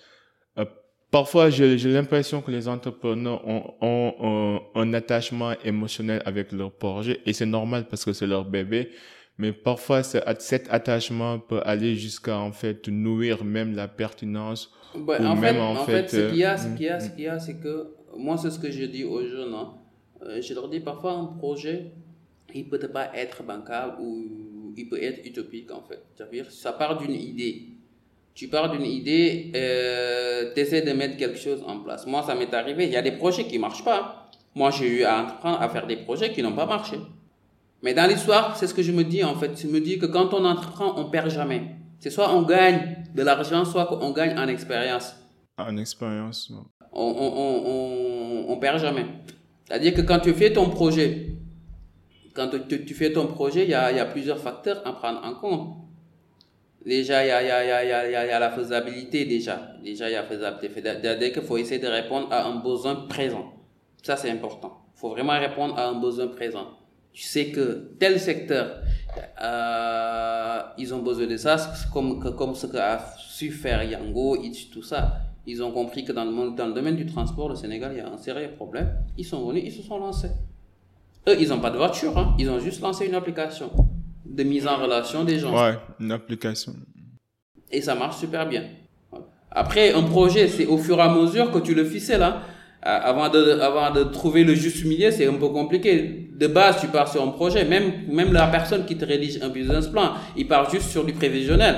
[1.14, 7.46] Parfois, j'ai l'impression que les entrepreneurs ont, un, attachement émotionnel avec leur projet et c'est
[7.46, 8.90] normal parce que c'est leur bébé.
[9.38, 14.72] Mais parfois, cet attachement peut aller jusqu'à en fait nourrir même la pertinence.
[14.94, 17.28] En, fait, en, fait, ce qu'il y a, ce qu'il y a, ce qu'il y
[17.28, 19.54] a, c'est que moi, c'est ce que je dis aux jeunes.
[19.54, 19.74] Hein.
[20.22, 21.92] Euh, je leur dis parfois un projet,
[22.54, 26.02] il peut pas être bancable ou il peut être utopique en fait.
[26.14, 27.74] C'est-à-dire, ça part d'une idée
[28.34, 32.06] tu pars d'une idée, euh, tu essaies de mettre quelque chose en place.
[32.06, 34.28] Moi, ça m'est arrivé, il y a des projets qui marchent pas.
[34.54, 36.96] Moi, j'ai eu à entreprendre à faire des projets qui n'ont pas marché.
[37.82, 39.60] Mais dans l'histoire, c'est ce que je me dis en fait.
[39.60, 41.62] Je me dis que quand on entreprend, on perd jamais.
[42.04, 45.16] C'est soit on gagne de l'argent, soit on gagne en expérience.
[45.56, 46.52] En expérience.
[46.92, 49.06] On, on, on, on, perd jamais.
[49.64, 51.28] C'est-à-dire que quand tu fais ton projet,
[52.34, 55.24] quand tu, tu fais ton projet, il y a, y a plusieurs facteurs à prendre
[55.24, 55.78] en compte.
[56.84, 59.72] Déjà, il y a, y, a, y, a, la faisabilité déjà.
[59.82, 60.82] Déjà, il y a la faisabilité.
[61.18, 63.54] Dès qu'il faut essayer de répondre à un besoin présent.
[64.02, 64.76] Ça, c'est important.
[64.94, 66.66] Il faut vraiment répondre à un besoin présent.
[67.14, 68.82] Tu sais que tel secteur,
[69.42, 71.56] euh, ils ont besoin de ça,
[71.92, 75.18] comme, comme ce qu'a su faire Yango, Itch, tout ça.
[75.46, 78.00] Ils ont compris que dans le, dans le domaine du transport, le Sénégal, il y
[78.00, 78.90] a un sérieux problème.
[79.18, 80.30] Ils sont venus, ils se sont lancés.
[81.28, 82.34] Eux, ils n'ont pas de voiture, hein.
[82.38, 83.70] ils ont juste lancé une application
[84.24, 85.54] de mise en relation des gens.
[85.54, 86.74] Ouais, une application.
[87.70, 88.64] Et ça marche super bien.
[89.50, 92.22] Après, un projet, c'est au fur et à mesure que tu le ficelles.
[92.22, 92.40] Hein.
[92.86, 96.28] Avant de, avant de trouver le juste milieu, c'est un peu compliqué.
[96.38, 97.64] De base, tu pars sur un projet.
[97.64, 101.14] Même, même la personne qui te rédige un business plan, il part juste sur du
[101.14, 101.74] prévisionnel.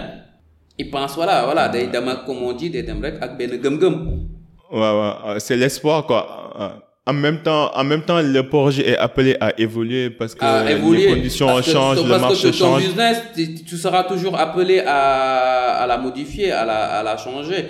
[0.79, 1.88] Il pense, voilà, voilà, des,
[2.27, 4.29] comme on dit, des demrek avec ben gum gum.
[4.73, 9.37] Ouais, ouais, c'est l'espoir, quoi en même temps, en même temps, le projet est appelé
[9.40, 13.23] à évoluer parce que les conditions changent, le marché que ton business,
[13.64, 17.69] tu seras toujours appelé à, à la modifier, à la, à la changer.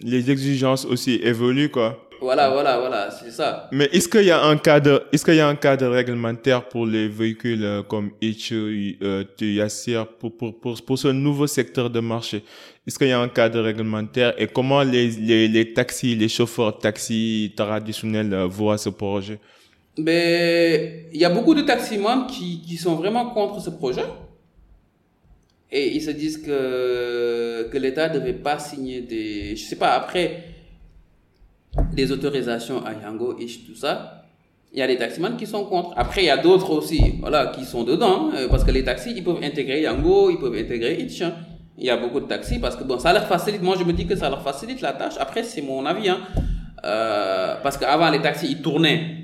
[0.00, 2.08] Les exigences aussi évoluent, quoi.
[2.22, 3.68] Voilà, voilà, voilà, c'est ça.
[3.72, 6.86] Mais est-ce qu'il y a un cadre, est-ce qu'il y a un cadre réglementaire pour
[6.86, 11.98] les véhicules euh, comme Itch, euh, Yassir, pour, pour, pour, pour ce nouveau secteur de
[11.98, 12.44] marché?
[12.86, 16.78] Est-ce qu'il y a un cadre réglementaire et comment les, les, les taxis, les chauffeurs
[16.78, 19.40] taxis traditionnels euh, voient ce projet?
[19.98, 24.04] Ben, il y a beaucoup de taximans qui, qui sont vraiment contre ce projet.
[25.72, 29.94] Et ils se disent que, que l'État ne devait pas signer des, je sais pas,
[29.94, 30.44] après,
[31.92, 34.24] des autorisations à Yango, Ish, tout ça,
[34.72, 35.92] il y a des taximans qui sont contre.
[35.96, 39.12] Après, il y a d'autres aussi, voilà, qui sont dedans, euh, parce que les taxis,
[39.14, 41.22] ils peuvent intégrer Yango, ils peuvent intégrer Itch.
[41.22, 41.34] hein.
[41.78, 43.62] Il y a beaucoup de taxis parce que bon, ça leur facilite.
[43.62, 45.14] Moi, je me dis que ça leur facilite la tâche.
[45.18, 46.18] Après, c'est mon avis, hein.
[46.84, 49.16] Euh, parce qu'avant, les taxis, ils tournaient.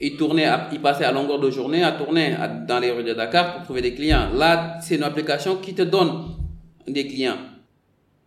[0.00, 2.34] Ils tournaient, ils passaient à longueur de journée à tourner
[2.66, 4.30] dans les rues de Dakar pour trouver des clients.
[4.34, 6.22] Là, c'est une application qui te donne
[6.88, 7.36] des clients.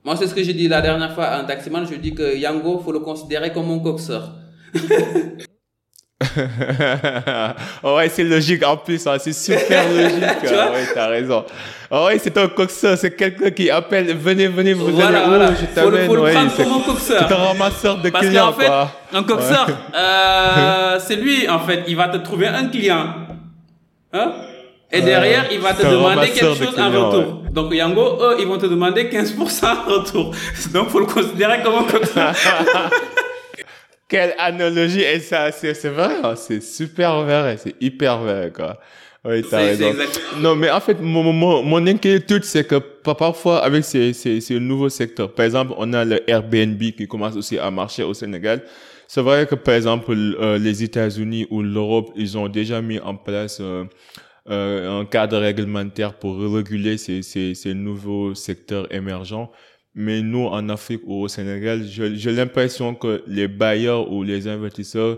[0.05, 1.85] Moi, c'est ce que j'ai dit la dernière fois à un taximan.
[1.89, 4.33] Je dis que Yango, faut le considérer comme mon coxeur.
[7.83, 10.23] oh ouais, c'est logique en plus, hein, c'est super logique.
[10.41, 10.65] Tu vois?
[10.67, 11.43] ah ouais, t'as raison.
[11.91, 15.51] Oh ouais, c'est un coxeur, c'est quelqu'un qui appelle, venez, venez, vous Voilà, allez voilà.
[15.55, 16.07] je Faut le, t'amène.
[16.07, 17.25] faut le ouais, prendre c'est comme un coxeur.
[17.27, 18.91] c'est un ramasseur de Parce clients, qu'en fait, quoi.
[19.13, 23.05] un coxeur, euh, c'est lui, en fait, il va te trouver un client.
[24.13, 24.33] Hein?
[24.95, 27.43] Et derrière, il va te demander quelque chose en retour.
[27.51, 30.31] Donc, Yango, eux, ils vont te demander 15% en retour.
[30.73, 32.33] Donc, faut le considérer comme un coxeur.
[34.07, 38.77] Quelle analogie, et ça, c'est c'est vrai, hein, c'est super vrai, c'est hyper vrai, quoi.
[39.27, 39.91] Oui, t'as raison.
[40.37, 44.39] Non, mais en fait, mon, mon, mon inquiétude, c'est que pa- parfois, avec ces, ces,
[44.41, 48.13] ces nouveaux secteurs, par exemple, on a le Airbnb qui commence aussi à marcher au
[48.13, 48.61] Sénégal.
[49.07, 53.15] C'est vrai que, par exemple, euh, les États-Unis ou l'Europe, ils ont déjà mis en
[53.15, 53.85] place euh,
[54.49, 59.51] euh, un cadre réglementaire pour réguler ces, ces, ces nouveaux secteurs émergents.
[59.93, 65.17] Mais nous, en Afrique ou au Sénégal, j'ai l'impression que les bailleurs ou les investisseurs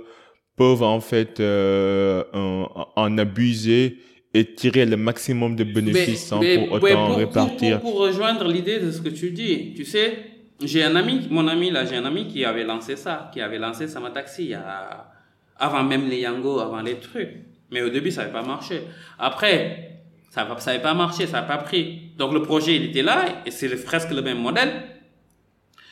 [0.55, 3.97] peuvent en fait euh, en, en abuser
[4.33, 7.79] et tirer le maximum de bénéfices sans mais- pour autant pour- répartir.
[7.81, 10.17] Pour, pour rejoindre l'idée de ce que tu dis, tu sais,
[10.63, 13.59] j'ai un ami, mon ami là, j'ai un ami qui avait lancé ça, qui avait
[13.59, 15.11] lancé Sama Taxi il y a,
[15.57, 17.35] avant même les Yango, avant les trucs.
[17.71, 18.81] Mais au début, ça n'avait pas marché.
[19.19, 22.11] Après, ça n'avait ça pas marché, ça n'a pas pris.
[22.17, 24.71] Donc le projet, il était là, et c'est presque le même modèle.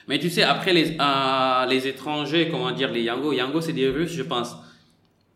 [0.07, 3.89] Mais tu sais, après les, euh, les étrangers, comment dire, les Yango, Yango c'est des
[3.89, 4.55] Russes, je pense.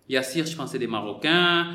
[0.07, 1.67] Yassir, je pense c'est des Marocains.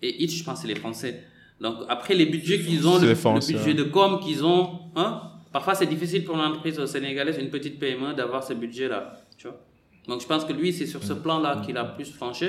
[0.00, 1.24] Et Itch, je pense c'est les Français.
[1.60, 3.74] Donc après les budgets qu'ils ont, le, Français, budget hein.
[3.74, 8.14] de com qu'ils ont, hein, parfois c'est difficile pour une entreprise sénégalaise, une petite PME,
[8.14, 9.24] d'avoir ce budget-là.
[9.36, 9.60] Tu vois.
[10.06, 12.46] Donc je pense que lui, c'est sur ce plan-là qu'il a plus franchi.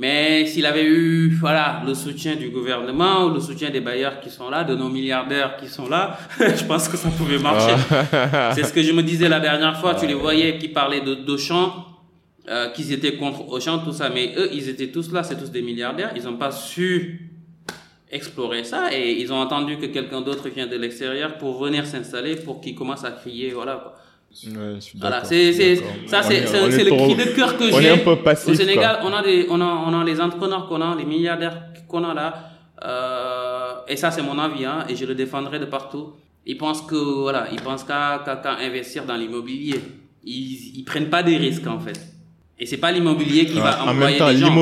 [0.00, 4.30] Mais s'il avait eu voilà, le soutien du gouvernement ou le soutien des bailleurs qui
[4.30, 7.74] sont là, de nos milliardaires qui sont là, je pense que ça pouvait marcher.
[8.54, 9.94] C'est ce que je me disais la dernière fois.
[9.94, 11.84] Tu les voyais qui parlaient de d'Auchan,
[12.48, 14.08] euh, qu'ils étaient contre Auchan, tout ça.
[14.08, 16.12] Mais eux, ils étaient tous là, c'est tous des milliardaires.
[16.16, 17.30] Ils n'ont pas su
[18.10, 22.36] explorer ça et ils ont entendu que quelqu'un d'autre vient de l'extérieur pour venir s'installer,
[22.36, 23.76] pour qu'ils commencent à crier, voilà.
[23.76, 23.94] quoi.
[24.46, 25.52] Ouais, je suis Voilà, c'est
[26.06, 27.90] ça c'est le cri de cœur que on est j'ai.
[27.90, 29.10] un peu passif, Au Sénégal, quoi.
[29.10, 32.14] on a des on a on a les entrepreneurs qu'on a, les milliardaires qu'on a
[32.14, 32.34] là
[32.84, 36.12] euh, et ça c'est mon avis hein, et je le défendrai de partout.
[36.46, 39.80] Ils pensent que voilà, ils pensent qu'à qu'à investir dans l'immobilier.
[40.24, 42.00] Ils ils prennent pas des risques en fait.
[42.58, 44.54] Et c'est pas l'immobilier qui Ouais, va en même employer temps, gens.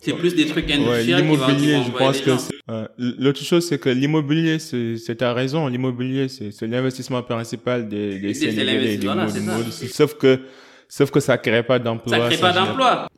[0.00, 2.88] C'est plus des trucs Ouais, industriels qui l'immobilier, je pense que ouais.
[2.98, 5.66] l'autre chose, c'est que l'immobilier, c'est ta raison.
[5.66, 9.26] L'immobilier, c'est l'investissement principal des, des C'est Sénégalais, des voilà.
[9.70, 10.40] Sauf que,
[10.88, 12.16] sauf que ça crée pas d'emploi.
[12.16, 13.08] Ça crée pas d'emploi.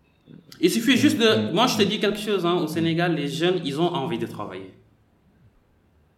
[0.61, 1.53] Il suffit juste de.
[1.53, 2.45] Moi, je te dis quelque chose.
[2.47, 4.73] Hein, au Sénégal, les jeunes, ils ont envie de travailler.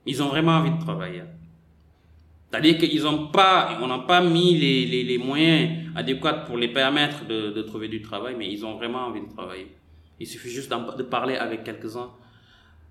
[0.07, 1.23] Ils ont vraiment envie de travailler.
[2.51, 6.69] C'est-à-dire qu'ils ont pas, on n'a pas mis les, les, les moyens adéquats pour les
[6.69, 9.69] permettre de, de trouver du travail, mais ils ont vraiment envie de travailler.
[10.23, 12.11] Il suffit juste de parler avec quelques-uns.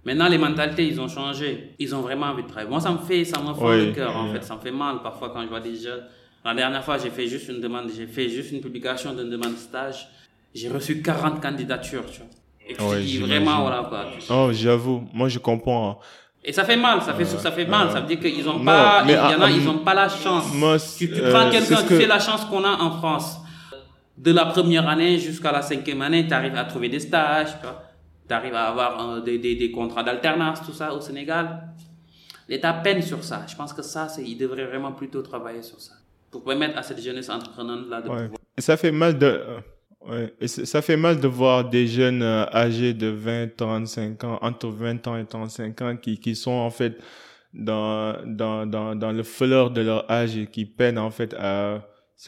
[0.03, 1.75] Maintenant, les mentalités, ils ont changé.
[1.79, 2.69] Ils ont vraiment envie de travailler.
[2.69, 4.43] Moi, ça me fait, ça me Oui, le cœur, en fait.
[4.43, 6.03] Ça me fait mal parfois quand je vois des jeunes.
[6.43, 9.53] La dernière fois, j'ai fait juste une demande, j'ai fait juste une publication d'une demande
[9.53, 10.09] de stage.
[10.53, 12.27] J'ai reçu 40 candidatures, tu vois.
[12.67, 14.05] Et tu Ouais, dis vraiment, voilà, quoi.
[14.29, 15.07] Oh, j'avoue.
[15.13, 15.91] Moi, je comprends.
[15.91, 15.97] hein.
[16.43, 17.91] Et ça fait mal, ça fait, ça fait mal.
[17.91, 19.77] Ça veut dire qu'ils ont Non, pas, mais, il y en a, ah, ils ont
[19.77, 20.51] pas la chance.
[20.53, 23.37] moi, tu, tu euh, prends quelqu'un, tu que- sais la chance qu'on a en France.
[24.21, 27.49] De la première année jusqu'à la cinquième année, tu arrives à trouver des stages,
[28.27, 31.63] tu arrives à avoir euh, des, des, des contrats d'alternance, tout ça au Sénégal.
[32.47, 33.45] L'État peine sur ça.
[33.47, 35.93] Je pense que ça, c'est, il devrait vraiment plutôt travailler sur ça.
[36.29, 38.21] Pour permettre à cette jeunesse entreprenante-là de Ouais.
[38.23, 38.39] pouvoir.
[38.59, 39.59] Ça fait mal de, euh,
[40.07, 40.33] ouais.
[40.39, 44.67] Et ça fait mal de voir des jeunes euh, âgés de 20, 35 ans, entre
[44.67, 46.97] 20 ans et 35 ans, qui, qui sont en fait
[47.53, 51.81] dans, dans, dans, dans le fleur de leur âge et qui peinent en fait à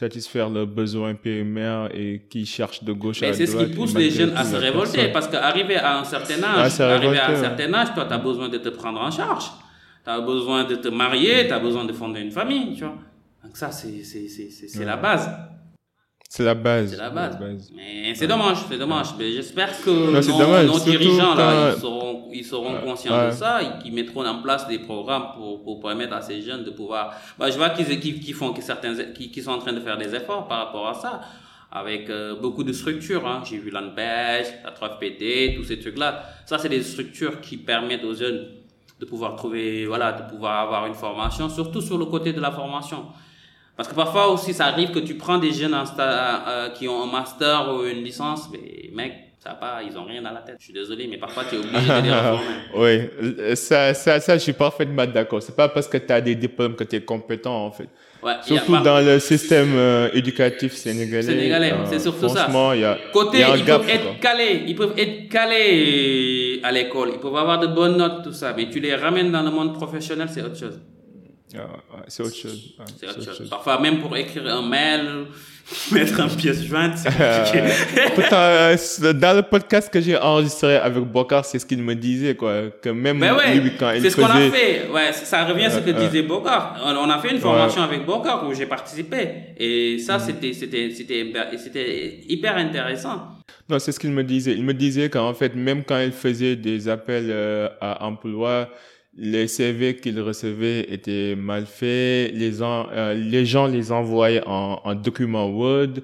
[0.04, 3.68] satisfaire leurs besoins primaires et qui cherchent de gauche à Mais c'est ce droite.
[3.68, 5.06] qui pousse les jeunes à se révolter.
[5.12, 7.40] Parce qu'arriver à un certain Ah, âge, arriver à un ouais.
[7.40, 9.44] certain âge, toi, tu as besoin de te prendre en charge.
[10.02, 12.96] Tu as besoin de te marier, tu as besoin de fonder une famille, tu vois.
[13.44, 15.30] Donc ça, c'est c'est- c'est- c'est- c'est la base.
[16.28, 16.90] C'est la base.
[16.90, 17.38] C'est la base.
[17.76, 19.08] Mais c'est dommage, c'est dommage.
[19.18, 23.82] Mais j'espère que nos, nos dirigeants, là, ils seront, ils seront conscients de ça et
[23.82, 27.50] qu'ils mettront en place des programmes pour, pour permettre à ces jeunes de pouvoir, bah,
[27.50, 30.48] je vois qu'ils, qu'ils font, que certains, qui, sont en train de faire des efforts
[30.48, 31.20] par rapport à ça
[31.70, 33.26] avec euh, beaucoup de structures.
[33.26, 33.42] Hein.
[33.44, 36.22] J'ai vu l'ANPEJ, la 3FPT, tous ces trucs-là.
[36.46, 38.46] Ça, c'est des structures qui permettent aux jeunes
[39.00, 42.52] de pouvoir trouver, voilà, de pouvoir avoir une formation, surtout sur le côté de la
[42.52, 43.06] formation.
[43.76, 47.10] Parce que parfois aussi, ça arrive que tu prends des jeunes euh, qui ont un
[47.10, 50.56] master ou une licence, mais mec, ça pas, ils ont rien à la tête.
[50.60, 54.42] Je suis désolé, mais parfois tu es obligé de les oui, ça, ça, ça, je
[54.42, 55.42] suis parfaitement d'accord.
[55.42, 57.88] C'est pas parce que tu as des diplômes que tu es compétent, en fait.
[58.22, 61.22] Ouais, surtout dans le système euh, éducatif sénégalais.
[61.22, 62.48] Sénégalais, euh, c'est surtout ça.
[62.74, 66.60] Y a, Côté, y a un ils gap, peuvent être calés, ils peuvent être calés
[66.62, 69.42] à l'école, ils peuvent avoir de bonnes notes, tout ça, mais tu les ramènes dans
[69.42, 70.80] le monde professionnel, c'est autre chose.
[72.08, 72.74] C'est autre chose.
[72.98, 73.48] c'est autre, chose.
[73.48, 75.26] Parfois, même pour écrire un mail,
[75.92, 78.10] mettre un pièce jointe, c'est compliqué.
[78.14, 78.76] Pourtant, euh,
[79.14, 82.70] dans le podcast que j'ai enregistré avec Bokar, c'est ce qu'il me disait, quoi.
[82.82, 84.88] Que même ben ouais, lui, quand il C'est ce qu'on a fait.
[84.92, 86.80] Ouais, ça revient à ce que disait Bokar.
[86.84, 89.28] On a fait une formation avec Bokar où j'ai participé.
[89.56, 90.20] Et ça, mm.
[90.20, 93.28] c'était, c'était, c'était, c'était hyper intéressant.
[93.68, 94.52] Non, c'est ce qu'il me disait.
[94.52, 98.68] Il me disait qu'en fait, même quand il faisait des appels euh, à emploi,
[99.16, 104.94] les CV qu'ils recevaient étaient mal faits, les, euh, les gens les envoyaient en, en
[104.94, 106.00] document Word,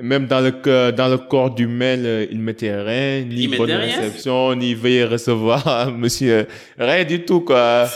[0.00, 4.54] même dans le dans le corps du mail, euh, ils mettaient rien, ni bonne réception,
[4.54, 6.46] ni veuillez recevoir, monsieur,
[6.78, 7.86] rien du tout quoi.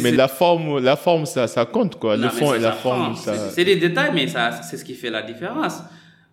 [0.00, 2.16] mais la forme, la forme ça, ça compte quoi.
[2.16, 3.50] le fond et la forme, ça.
[3.50, 5.78] C'est des détails, mais ça, c'est ce qui fait la différence.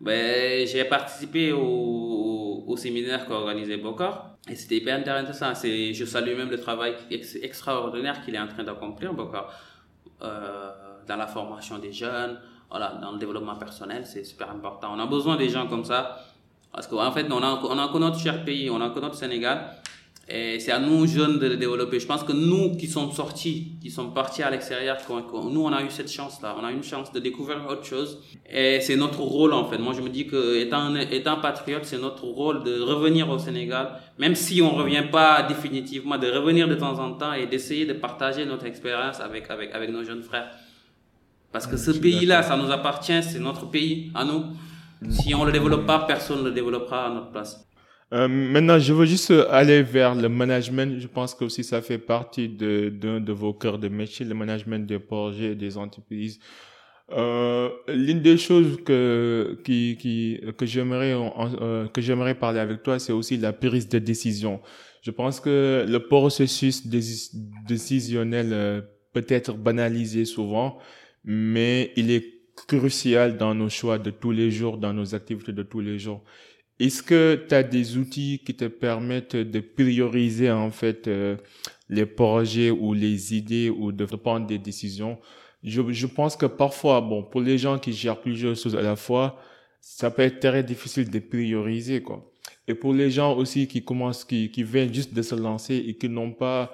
[0.02, 5.54] Ben, j'ai participé au, au, séminaire qu'a organisé Bokar et c'était hyper intéressant.
[5.56, 6.96] C'est, je salue même le travail
[7.42, 9.54] extraordinaire qu'il est en train d'accomplir, Bokar,
[10.22, 10.72] euh,
[11.08, 14.94] dans la formation des jeunes, voilà, dans le développement personnel, c'est super important.
[14.96, 16.18] On a besoin des gens comme ça
[16.74, 19.16] parce qu'en fait, on a, on a que notre cher pays, on a que notre
[19.16, 19.76] Sénégal
[20.30, 22.00] et c'est à nous, jeunes, de le développer.
[22.00, 24.98] Je pense que nous qui sommes sortis, qui sommes partis à l'extérieur,
[25.52, 26.56] nous, on a eu cette chance-là.
[26.58, 28.20] On a eu une chance de découvrir autre chose.
[28.50, 29.78] Et c'est notre rôle, en fait.
[29.80, 34.00] Moi, je me dis que étant, étant patriote, c'est notre rôle de revenir au Sénégal,
[34.18, 37.94] même si on revient pas définitivement, de revenir de temps en temps et d'essayer de
[37.94, 40.52] partager notre expérience avec, avec, avec nos jeunes frères.
[41.52, 44.46] Parce que ce pays-là, ça nous appartient, c'est notre pays, à nous.
[45.10, 47.68] Si on le développe pas, personne ne le développera à notre place.
[48.14, 51.00] Euh, maintenant, je veux juste aller vers le management.
[51.00, 54.36] Je pense que aussi ça fait partie de d'un de, vos cœurs de métier, le
[54.36, 56.40] management des projets et des entreprises.
[57.12, 61.14] Euh, L'une des choses que qui, qui que j'aimerais
[61.62, 64.62] euh, que j'aimerais parler avec toi, c'est aussi la prise de décision.
[65.02, 70.78] Je pense que le processus décisionnel euh, peut être banalisé souvent,
[71.26, 72.26] mais il est
[72.68, 76.24] crucial dans nos choix de tous les jours, dans nos activités de tous les jours.
[76.80, 81.38] Est-ce que tu as des outils qui te permettent de prioriser en fait euh,
[81.90, 85.20] les projets ou les idées ou de prendre des décisions?
[85.64, 88.96] Je, je pense que parfois, bon, pour les gens qui gèrent plusieurs choses à la
[88.96, 89.40] fois,
[89.80, 92.30] ça peut être très difficile de prioriser quoi.
[92.68, 95.96] Et pour les gens aussi qui commencent, qui, qui viennent juste de se lancer et
[95.96, 96.74] qui n'ont pas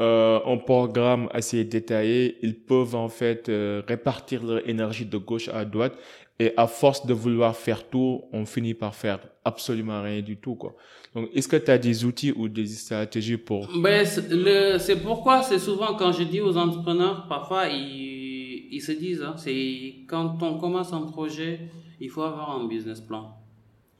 [0.00, 5.48] euh, un programme assez détaillé, ils peuvent en fait euh, répartir leur énergie de gauche
[5.48, 5.94] à droite
[6.40, 10.54] et à force de vouloir faire tout, on finit par faire absolument rien du tout,
[10.54, 10.74] quoi.
[11.14, 13.68] Donc, est-ce que tu as des outils ou des stratégies pour...
[13.76, 19.22] Ben, c'est pourquoi c'est souvent quand je dis aux entrepreneurs, parfois, ils, ils se disent,
[19.22, 21.60] hein, c'est quand on commence un projet,
[22.00, 23.36] il faut avoir un business plan.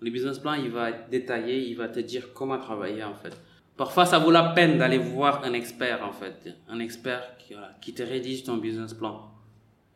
[0.00, 3.36] Le business plan, il va être détaillé, il va te dire comment travailler, en fait.
[3.76, 6.54] Parfois, ça vaut la peine d'aller voir un expert, en fait.
[6.70, 9.30] Un expert qui, qui te rédige ton business plan.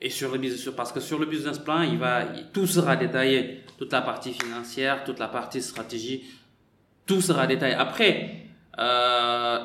[0.01, 1.83] Et sur le business, parce que sur le business plan,
[2.53, 3.63] tout sera détaillé.
[3.79, 6.25] Toute la partie financière, toute la partie stratégie,
[7.07, 7.75] tout sera détaillé.
[7.75, 8.45] Après,
[8.79, 9.59] euh,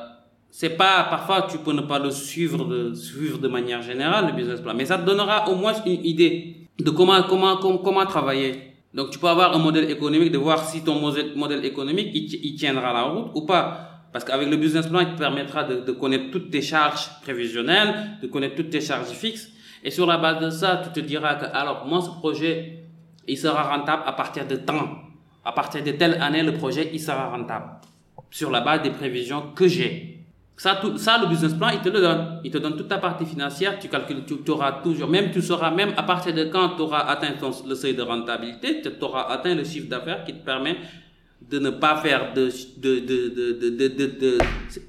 [0.50, 4.34] c'est pas, parfois tu peux ne pas le suivre de, suivre de manière générale, le
[4.34, 8.74] business plan, mais ça te donnera au moins une idée de comment, comment, comment, travailler.
[8.94, 12.94] Donc tu peux avoir un modèle économique, de voir si ton modèle, économique, il, tiendra
[12.94, 13.86] la route ou pas.
[14.12, 18.28] Parce qu'avec le business plan, il te permettra de connaître toutes tes charges prévisionnelles, de
[18.28, 19.50] connaître toutes tes charges fixes
[19.84, 22.84] et sur la base de ça, tu te diras que, alors, moi, ce projet,
[23.28, 24.89] il sera rentable à partir de temps.
[25.46, 27.65] À partir de telle année, le projet, il sera rentable.
[28.30, 30.25] Sur la base des prévisions que j'ai.
[30.58, 32.42] Ça, ça, le business plan, il te le donne.
[32.44, 33.80] Il te donne toute ta partie financière.
[33.80, 37.08] Tu calcules, tu, auras toujours, même tu sauras même à partir de quand tu auras
[37.08, 37.34] atteint
[37.65, 40.75] le seuil de rentabilité, tu auras atteint le chiffre d'affaires qui te permet
[41.42, 44.38] de ne pas faire de, de, de, de, de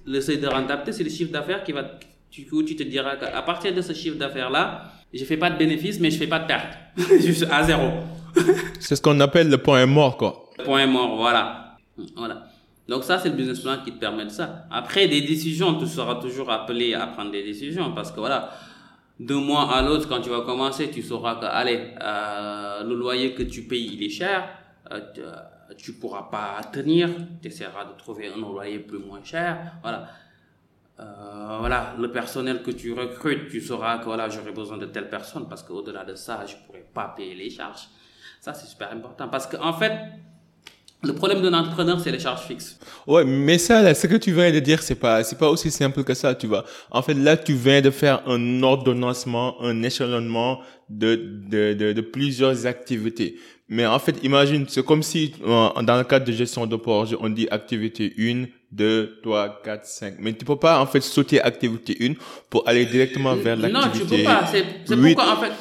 [0.07, 1.85] le seuil de rentabilité, c'est le chiffre d'affaires qui va,
[2.31, 5.57] du coup, tu te diras qu'à partir de ce chiffre d'affaires-là, je fais pas de
[5.57, 6.79] bénéfice, mais je fais pas de perte.
[7.21, 7.91] Juste à zéro.
[8.81, 10.51] c'est ce qu'on appelle le point mort, quoi.
[10.59, 11.77] Le point mort, voilà.
[12.17, 12.45] Voilà.
[12.89, 14.67] Donc ça, c'est le business plan qui te permet de ça.
[14.71, 18.51] Après, des décisions, tu seras toujours appelé à prendre des décisions parce que voilà,
[19.19, 23.35] d'un mois à l'autre, quand tu vas commencer, tu sauras que, allez, euh, le loyer
[23.35, 24.49] que tu payes, il est cher.
[24.93, 25.01] Euh,
[25.77, 27.11] tu pourras pas tenir.
[27.43, 29.75] Tu essaieras de trouver un loyer plus moins cher.
[29.83, 30.09] Voilà.
[31.01, 35.09] Euh, voilà, le personnel que tu recrutes, tu sauras que voilà, j'aurai besoin de telle
[35.09, 37.89] personne parce qu'au-delà de ça, je pourrais pas payer les charges.
[38.41, 39.93] Ça, c'est super important parce qu'en en fait,
[41.03, 42.79] le problème d'un entrepreneur, c'est les charges fixes.
[43.07, 45.71] Ouais, mais ça, là, ce que tu viens de dire, c'est pas, c'est pas aussi
[45.71, 46.65] simple que ça, tu vois.
[46.91, 51.15] En fait, là, tu viens de faire un ordonnancement, un échelonnement de,
[51.49, 53.37] de, de plusieurs activités.
[53.73, 57.17] Mais en fait, imagine, c'est comme si, euh, dans le cadre de gestion de projet,
[57.21, 60.15] on dit activité 1, 2, 3, 4, 5.
[60.19, 62.15] Mais tu peux pas, en fait, sauter activité 1
[62.51, 64.45] pour aller directement vers l'activité Non, tu peux pas.
[64.51, 65.53] C'est, c'est pourquoi, en fait.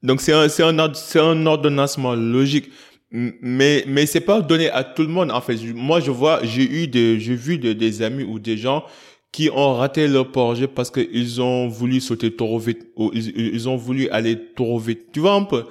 [0.00, 2.70] Donc, c'est un, c'est un, c'est un ordonnancement logique
[3.10, 6.64] mais mais c'est pas donné à tout le monde en fait moi je vois j'ai
[6.82, 8.84] eu des j'ai vu des amis ou des gens
[9.30, 13.68] qui ont raté leur projet parce qu'ils ont voulu sauter trop vite ou ils, ils
[13.68, 15.64] ont voulu aller trop vite tu vois un peu?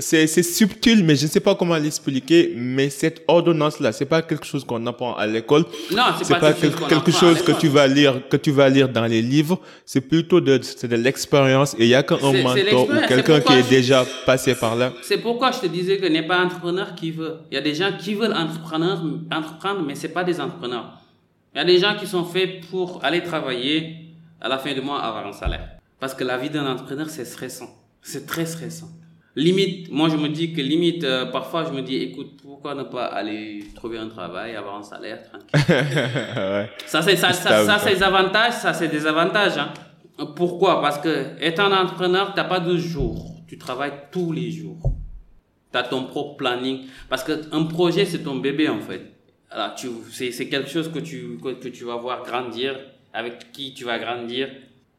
[0.00, 4.22] C'est subtil mais je ne sais pas comment l'expliquer mais cette ordonnance là c'est pas
[4.22, 5.64] quelque chose qu'on apprend à l'école.
[5.92, 9.22] Non c'est pas, quelque, chose, que tu vas lire que tu vas lire dans les
[9.22, 9.60] livres.
[9.86, 13.52] C'est plutôt de c'est de l'expérience et il y a qu'un mentor ou quelqu'un qui
[13.52, 14.92] est déjà passé par là.
[15.02, 17.36] C'est pourquoi je te disais que n'est pas entrepreneur qui veut.
[17.52, 20.98] Il y a des gens qui veulent entrepreneur entreprendre mais c'est pas des entrepreneurs.
[21.54, 23.94] Il y a des gens qui sont faits pour aller travailler
[24.40, 25.68] à la fin du mois avoir un salaire.
[26.00, 27.68] Parce que la vie d'un entrepreneur c'est stressant.
[28.02, 28.88] C'est très stressant
[29.36, 32.84] limite, moi je me dis que limite, euh, parfois je me dis, écoute, pourquoi ne
[32.84, 35.48] pas aller trouver un travail, avoir un salaire tranquille.
[36.36, 36.70] ouais.
[36.86, 39.58] Ça c'est ça, ça, ça, c'est des avantages, ça c'est des avantages.
[39.58, 39.72] Hein.
[40.36, 40.80] Pourquoi?
[40.80, 44.92] Parce que étant entrepreneur, t'as pas de jours, tu travailles tous les jours.
[45.72, 46.86] Tu as ton propre planning.
[47.08, 49.02] Parce qu'un projet c'est ton bébé en fait.
[49.50, 52.76] Alors tu, c'est, c'est quelque chose que tu que, que, tu vas voir grandir,
[53.12, 54.48] avec qui tu vas grandir.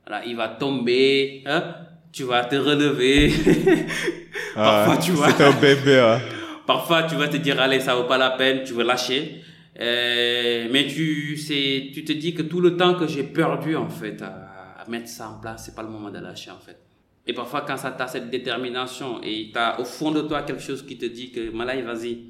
[0.05, 1.75] Alors, il va tomber, hein?
[2.15, 3.29] Tu vas te relever.
[4.55, 5.29] Parfois, tu vois.
[5.31, 6.21] C'est un bébé, hein.
[6.65, 9.41] Parfois, tu vas te dire, allez, ça vaut pas la peine, tu veux lâcher.
[9.77, 13.89] Euh, mais tu, c'est, tu te dis que tout le temps que j'ai perdu, en
[13.89, 16.79] fait, à, à, mettre ça en place, c'est pas le moment de lâcher, en fait.
[17.27, 20.85] Et parfois, quand ça t'a cette détermination et t'as au fond de toi quelque chose
[20.85, 22.29] qui te dit que, Malay, vas-y.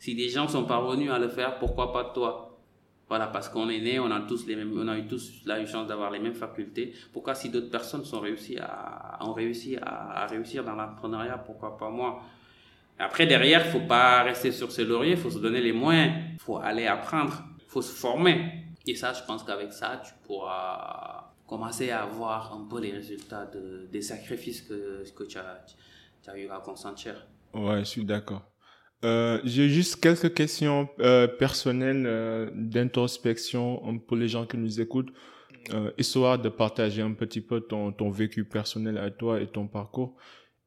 [0.00, 2.51] Si des gens sont parvenus à le faire, pourquoi pas toi?
[3.12, 5.66] Voilà, parce qu'on est né, on a tous les mêmes, on a eu tous la
[5.66, 6.94] chance d'avoir les mêmes facultés.
[7.12, 11.90] Pourquoi si d'autres personnes sont réussi à, ont réussi à, réussir dans l'entrepreneuriat, pourquoi pas
[11.90, 12.22] moi?
[12.98, 16.86] Après, derrière, faut pas rester sur ses lauriers, faut se donner les moyens, faut aller
[16.86, 17.34] apprendre,
[17.68, 18.64] faut se former.
[18.86, 23.44] Et ça, je pense qu'avec ça, tu pourras commencer à voir un peu les résultats
[23.44, 25.66] de, des sacrifices que, que tu as,
[26.28, 27.26] as eu à consentir.
[27.52, 28.51] Ouais, je suis d'accord.
[29.04, 35.12] Euh, J'ai juste quelques questions euh, personnelles euh, d'introspection pour les gens qui nous écoutent,
[35.72, 39.66] euh, histoire de partager un petit peu ton, ton vécu personnel à toi et ton
[39.66, 40.16] parcours.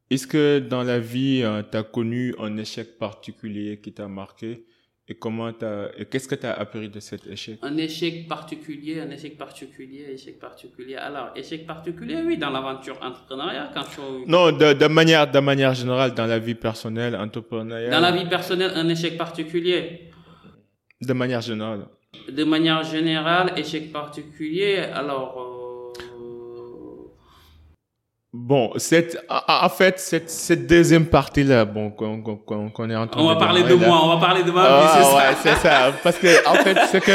[0.10, 4.66] Est-ce que dans la vie, euh, tu as connu un échec particulier qui t'a marqué?
[5.08, 7.60] Et comment t'as, qu'est-ce que tu as appris de cet échec?
[7.62, 10.96] Un échec particulier, un échec particulier, échec particulier.
[10.96, 14.02] Alors, échec particulier, oui, dans l'aventure entrepreneuriale, quand tu...
[14.28, 17.92] Non, de, de, manière, de manière générale, dans la vie personnelle, entrepreneuriale.
[17.92, 20.10] Dans la vie personnelle, un échec particulier.
[21.02, 21.86] De manière générale.
[22.28, 24.78] De manière générale, échec particulier.
[24.78, 25.55] Alors, euh,
[28.38, 33.28] Bon, cette, en fait, cette, cette deuxième partie-là, bon, qu'on qu'on est en train On
[33.28, 35.16] va parler de moi, on va parler de ma vie, c'est ça.
[35.16, 35.94] Ouais, c'est ça.
[36.04, 37.12] Parce que, en fait, ce que,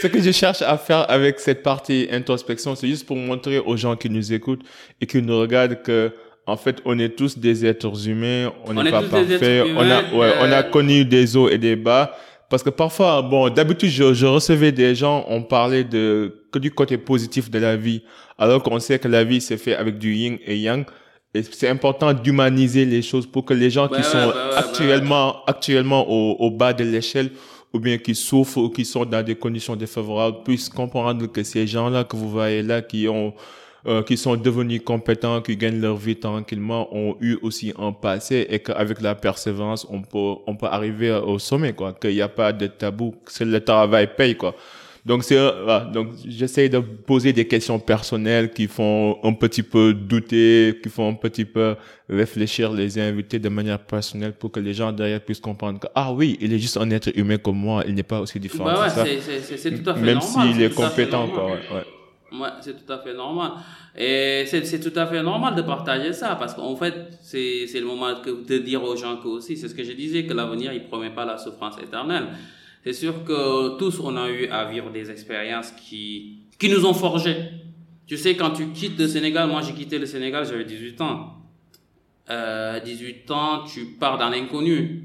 [0.00, 3.76] ce que je cherche à faire avec cette partie introspection, c'est juste pour montrer aux
[3.76, 4.62] gens qui nous écoutent
[5.00, 6.12] et qui nous regardent que,
[6.46, 10.34] en fait, on est tous des êtres humains, on n'est pas parfaits, on a, ouais,
[10.40, 12.16] on a connu des hauts et des bas.
[12.48, 16.70] Parce que parfois, bon, d'habitude, je, je, recevais des gens, on parlait de que du
[16.72, 18.02] côté positif de la vie,
[18.40, 20.84] alors qu'on sait que la vie s'est fait avec du yin et yang.
[21.34, 26.36] Et c'est important d'humaniser les choses pour que les gens qui sont actuellement, actuellement au,
[26.40, 27.30] au, bas de l'échelle,
[27.72, 31.68] ou bien qui souffrent ou qui sont dans des conditions défavorables, puissent comprendre que ces
[31.68, 33.32] gens-là que vous voyez là, qui ont
[33.86, 38.46] euh, qui sont devenus compétents, qui gagnent leur vie tranquillement, ont eu aussi un passé
[38.50, 41.94] et qu'avec la persévérance, on peut, on peut arriver au sommet, quoi.
[41.94, 44.54] Qu'il n'y a pas de tabou, c'est le travail paye, quoi.
[45.06, 49.94] Donc c'est voilà, donc j'essaie de poser des questions personnelles qui font un petit peu
[49.94, 51.74] douter, qui font un petit peu
[52.08, 56.12] réfléchir les invités de manière personnelle pour que les gens derrière puissent comprendre que ah
[56.12, 58.64] oui, il est juste un être humain comme moi, il n'est pas aussi différent.
[58.64, 59.18] Bah ouais,
[59.56, 61.52] c'est tout à fait Même s'il est compétent quoi, ouais.
[61.52, 61.84] ouais.
[62.32, 63.52] Ouais, c'est tout à fait normal.
[63.96, 68.12] Et c'est tout à fait normal de partager ça parce qu'en fait, c'est le moment
[68.22, 71.10] de dire aux gens que aussi, c'est ce que je disais, que l'avenir, il promet
[71.10, 72.28] pas la souffrance éternelle.
[72.84, 76.94] C'est sûr que tous, on a eu à vivre des expériences qui, qui nous ont
[76.94, 77.36] forgés.
[78.06, 81.36] Tu sais, quand tu quittes le Sénégal, moi j'ai quitté le Sénégal, j'avais 18 ans.
[82.30, 85.04] Euh, 18 ans, tu pars dans l'inconnu.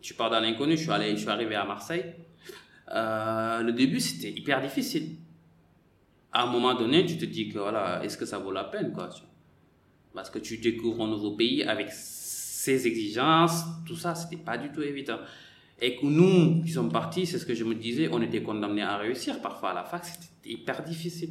[0.00, 2.04] Tu pars dans l'inconnu, je suis allé, je suis arrivé à Marseille.
[2.94, 5.16] Euh, le début, c'était hyper difficile
[6.36, 8.92] à un moment donné, tu te dis que voilà, est-ce que ça vaut la peine,
[8.92, 9.08] quoi
[10.14, 14.70] Parce que tu découvres un nouveau pays avec ses exigences, tout ça, c'était pas du
[14.70, 15.18] tout évident.
[15.80, 18.82] Et que nous, qui sommes partis, c'est ce que je me disais, on était condamnés
[18.82, 19.40] à réussir.
[19.42, 21.30] Parfois, à la fac, c'était hyper difficile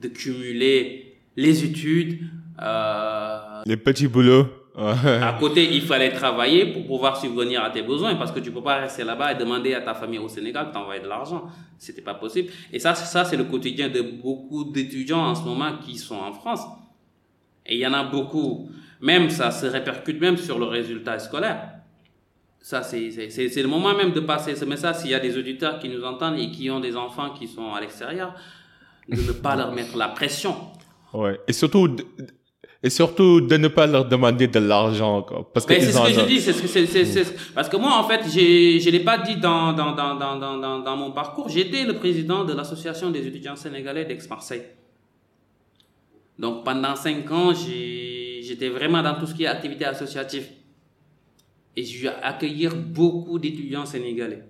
[0.00, 2.20] de cumuler les études.
[2.60, 4.46] Euh, les petits boulots.
[4.76, 8.62] à côté, il fallait travailler pour pouvoir subvenir à tes besoins parce que tu peux
[8.62, 11.44] pas rester là-bas et demander à ta famille au Sénégal de t'envoyer de l'argent.
[11.78, 12.50] C'était pas possible.
[12.72, 16.32] Et ça, ça, c'est le quotidien de beaucoup d'étudiants en ce moment qui sont en
[16.32, 16.60] France.
[17.64, 18.68] Et il y en a beaucoup.
[19.00, 21.75] Même ça se répercute même sur le résultat scolaire.
[22.66, 24.96] Ça, c'est, le moment même de passer ce message.
[24.96, 27.72] S'il y a des auditeurs qui nous entendent et qui ont des enfants qui sont
[27.72, 28.34] à l'extérieur,
[29.08, 30.56] de ne pas leur mettre la pression.
[31.14, 31.38] Ouais.
[31.46, 31.94] Et surtout,
[32.82, 36.26] et surtout de ne pas leur demander de l'argent parce que c'est ce que je
[36.26, 40.36] dis c'est parce que moi en fait je l'ai pas dit dans dans dans dans
[40.36, 44.64] dans dans mon parcours j'étais le président de l'association des étudiants sénégalais d'Aix-Marseille
[46.38, 50.46] donc pendant cinq ans j'étais vraiment dans tout ce qui est activité associative
[51.76, 54.42] et j'ai eu à accueillir beaucoup d'étudiants sénégalais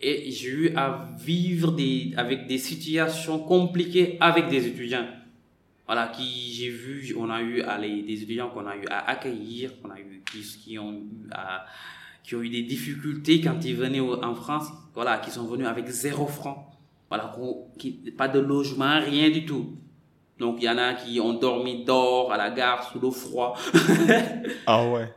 [0.00, 5.06] et j'ai eu à vivre des avec des situations compliquées avec des étudiants
[5.86, 9.70] voilà, qui j'ai vu, on a eu à des étudiants qu'on a eu à accueillir,
[9.80, 11.64] qu'on a eu qui, ont eu à,
[12.24, 15.86] qui ont eu des difficultés quand ils venaient en France, voilà, qui sont venus avec
[15.86, 16.72] zéro franc,
[17.08, 17.32] voilà,
[17.78, 19.76] qui, pas de logement, rien du tout.
[20.40, 23.56] Donc il y en a qui ont dormi dehors à la gare sous le froid.
[24.66, 25.08] ah ouais.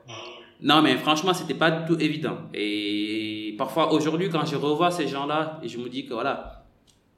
[0.62, 2.38] Non mais franchement c'était pas du tout évident.
[2.54, 6.60] Et parfois aujourd'hui quand je revois ces gens-là, et je me dis que voilà,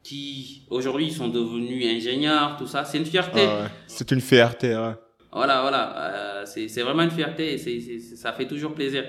[0.04, 3.42] qui aujourd'hui sont devenus ingénieurs, tout ça, c'est une fierté.
[3.44, 4.94] Ah c'est une fierté, ouais.
[5.34, 9.06] Voilà, voilà, euh, c'est vraiment une fierté et ça fait toujours plaisir.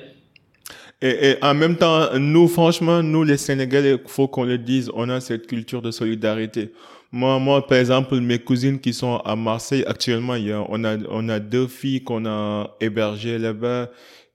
[1.00, 5.08] Et, et, en même temps, nous, franchement, nous les Sénégalais, faut qu'on le dise, on
[5.08, 6.72] a cette culture de solidarité.
[7.10, 10.84] Moi, moi, par exemple, mes cousines qui sont à Marseille actuellement, il y a, on
[10.84, 13.90] a, on a deux filles qu'on a hébergées là-bas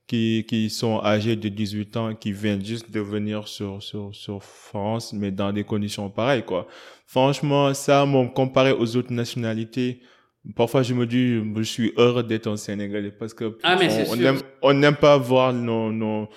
[0.08, 4.42] qui, qui sont âgés de 18 ans, qui viennent juste de venir sur, sur, sur
[4.42, 6.66] France, mais dans des conditions pareilles, quoi.
[7.06, 10.00] Franchement, ça, mon comparé aux autres nationalités,
[10.56, 13.78] parfois je me dis, je suis heureux d'être en Sénégalais parce que ah,
[14.62, 16.28] on, n'aime pas voir nos, nos,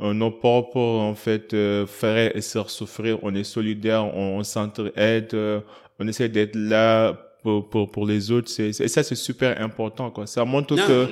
[0.00, 3.18] euh, nos propres, en fait, euh, frères et sœurs souffrir.
[3.22, 5.60] On est solidaires, on, s'entraide, euh,
[5.98, 7.12] on essaie d'être là
[7.42, 8.48] pour, pour, pour les autres.
[8.48, 10.26] C'est, et ça, c'est super important, quoi.
[10.26, 11.08] Ça montre que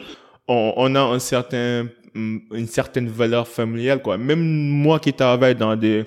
[0.46, 4.16] on, on a un certain une certaine valeur familiale quoi.
[4.18, 6.04] Même moi qui travaille dans des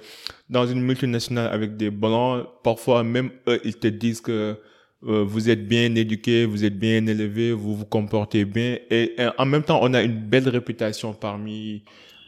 [0.50, 4.56] dans une multinationale avec des blancs parfois même eux ils te disent que
[5.06, 9.46] euh, vous êtes bien éduqué vous êtes bien élevé vous vous comportez bien et, en
[9.46, 11.84] même temps on a une belle réputation parmi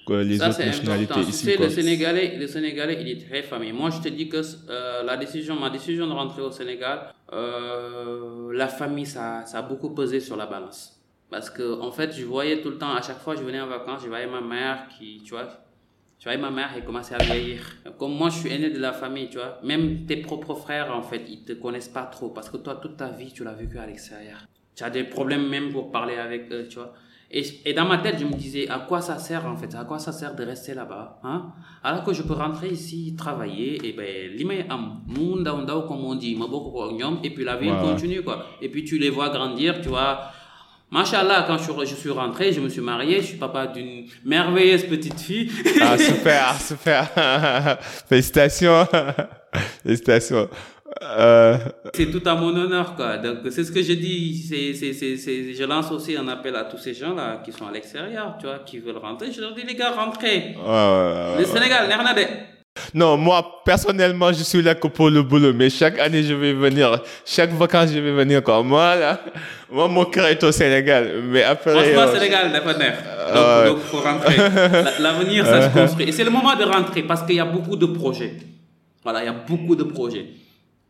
[0.09, 3.89] les autres nationalités ici tu sais, le sénégalais le sénégalais il est très famille moi
[3.89, 8.67] je te dis que euh, la décision ma décision de rentrer au Sénégal euh, la
[8.67, 10.98] famille ça ça a beaucoup pesé sur la balance
[11.29, 13.61] parce que, en fait, je voyais tout le temps, à chaque fois que je venais
[13.61, 15.47] en vacances, je voyais ma mère qui, tu vois,
[16.19, 17.61] je voyais ma mère, elle commençait à vieillir.
[17.97, 19.59] Comme moi, je suis aîné de la famille, tu vois.
[19.63, 22.29] Même tes propres frères, en fait, ils te connaissent pas trop.
[22.29, 24.39] Parce que toi, toute ta vie, tu l'as vécu à l'extérieur.
[24.75, 26.93] Tu as des problèmes même pour parler avec eux, tu vois.
[27.31, 29.73] Et, et, dans ma tête, je me disais, à quoi ça sert, en fait?
[29.75, 31.53] À quoi ça sert de rester là-bas, hein?
[31.83, 35.03] Alors que je peux rentrer ici, travailler, et ben, l'imay am,
[35.87, 36.37] comme on dit,
[37.23, 38.45] et puis la vie continue, quoi.
[38.61, 40.31] Et puis tu les vois grandir, tu vois
[40.91, 45.19] Machallah, quand je, suis rentré, je me suis marié, je suis papa d'une merveilleuse petite
[45.19, 45.51] fille.
[45.79, 47.77] Ah, super, super.
[48.09, 48.87] Félicitations.
[49.83, 50.49] Félicitations.
[51.03, 51.57] Euh...
[51.93, 53.17] C'est tout à mon honneur, quoi.
[53.17, 54.35] Donc, c'est ce que je dis.
[54.49, 57.71] C'est, c'est, c'est, je lance aussi un appel à tous ces gens-là qui sont à
[57.71, 59.31] l'extérieur, tu vois, qui veulent rentrer.
[59.31, 60.55] Je leur dis, les gars, rentrez.
[60.57, 62.58] Ouais, ouais, le Sénégal, ouais.
[62.93, 66.53] Non, moi, personnellement, je suis là que pour le boulot, mais chaque année, je vais
[66.53, 69.19] venir, chaque vacances, je vais venir comme moi, là.
[69.71, 71.71] Moi, mon cœur est au Sénégal, mais après...
[71.71, 74.35] Franchement, euh, Sénégal, d'accord, donc, donc, faut rentrer.
[74.99, 76.09] L'avenir, ça se construit.
[76.09, 78.33] Et c'est le moment de rentrer parce qu'il y a beaucoup de projets.
[79.03, 80.25] Voilà, il y a beaucoup de projets.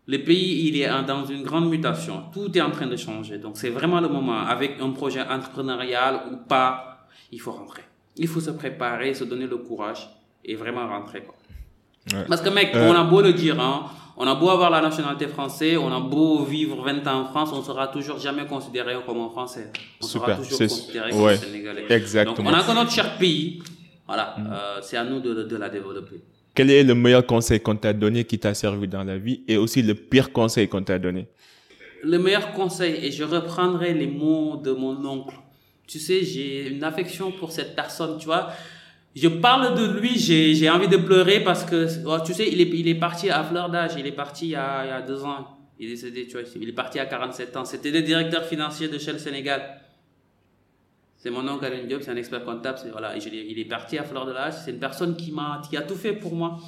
[0.07, 2.23] Le pays, il est dans une grande mutation.
[2.33, 3.37] Tout est en train de changer.
[3.37, 4.39] Donc, c'est vraiment le moment.
[4.47, 7.83] Avec un projet entrepreneurial ou pas, il faut rentrer.
[8.15, 10.09] Il faut se préparer, se donner le courage
[10.43, 11.35] et vraiment rentrer, quoi.
[12.27, 13.85] Parce que mec, on a beau le dire, hein,
[14.17, 17.49] on a beau avoir la nationalité française, on a beau vivre 20 ans en France,
[17.53, 19.71] on sera toujours jamais considéré comme un Français.
[20.01, 21.85] On Super, sera toujours c'est- considéré comme ouais, un Sénégalais.
[21.89, 22.35] exactement.
[22.35, 23.61] Donc on a que notre cher pays.
[24.07, 26.19] Voilà, euh, c'est à nous de, de la développer.
[26.55, 29.55] Quel est le meilleur conseil qu'on t'a donné qui t'a servi dans la vie et
[29.55, 31.27] aussi le pire conseil qu'on t'a donné?
[32.03, 35.35] Le meilleur conseil, et je reprendrai les mots de mon oncle.
[35.87, 38.49] Tu sais, j'ai une affection pour cette personne, tu vois.
[39.15, 42.61] Je parle de lui, j'ai j'ai envie de pleurer parce que, oh, tu sais, il
[42.61, 44.91] est, il est parti à fleur d'âge, il est parti il y, a, il y
[44.91, 45.57] a deux ans.
[45.79, 47.65] Il est décédé, tu vois, il est parti à 47 ans.
[47.65, 49.61] C'était le directeur financier de Shell Sénégal.
[51.17, 52.79] C'est mon oncle Alain Diop, c'est un expert comptable.
[52.91, 54.53] Voilà, et je il est parti à fleur de l'âge.
[54.63, 56.59] C'est une personne qui m'a, qui a tout fait pour moi.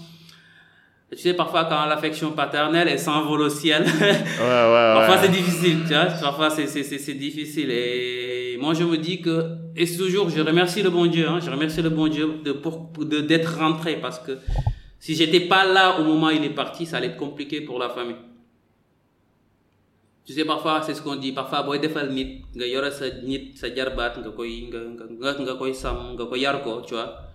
[1.12, 3.84] Et tu sais, parfois, quand l'affection paternelle, elle s'envole au ciel.
[3.94, 5.22] Ouais, ouais, Parfois ouais.
[5.24, 6.06] c'est difficile, tu vois.
[6.06, 10.42] Parfois c'est c'est c'est c'est difficile et moi je me dis que et toujours je
[10.42, 13.98] remercie le bon Dieu, hein, je remercie le bon Dieu de pour de d'être rentré
[14.02, 14.38] parce que
[15.00, 17.80] si j'étais pas là au moment où il est parti, ça allait être compliqué pour
[17.80, 18.16] la famille.
[20.26, 23.54] Tu sais parfois c'est ce qu'on dit, parfois boy defal nit nga yore sa nit
[23.56, 27.32] sa jarbaat nga koy nga nga koy sam nga ko yar ko, tu vois.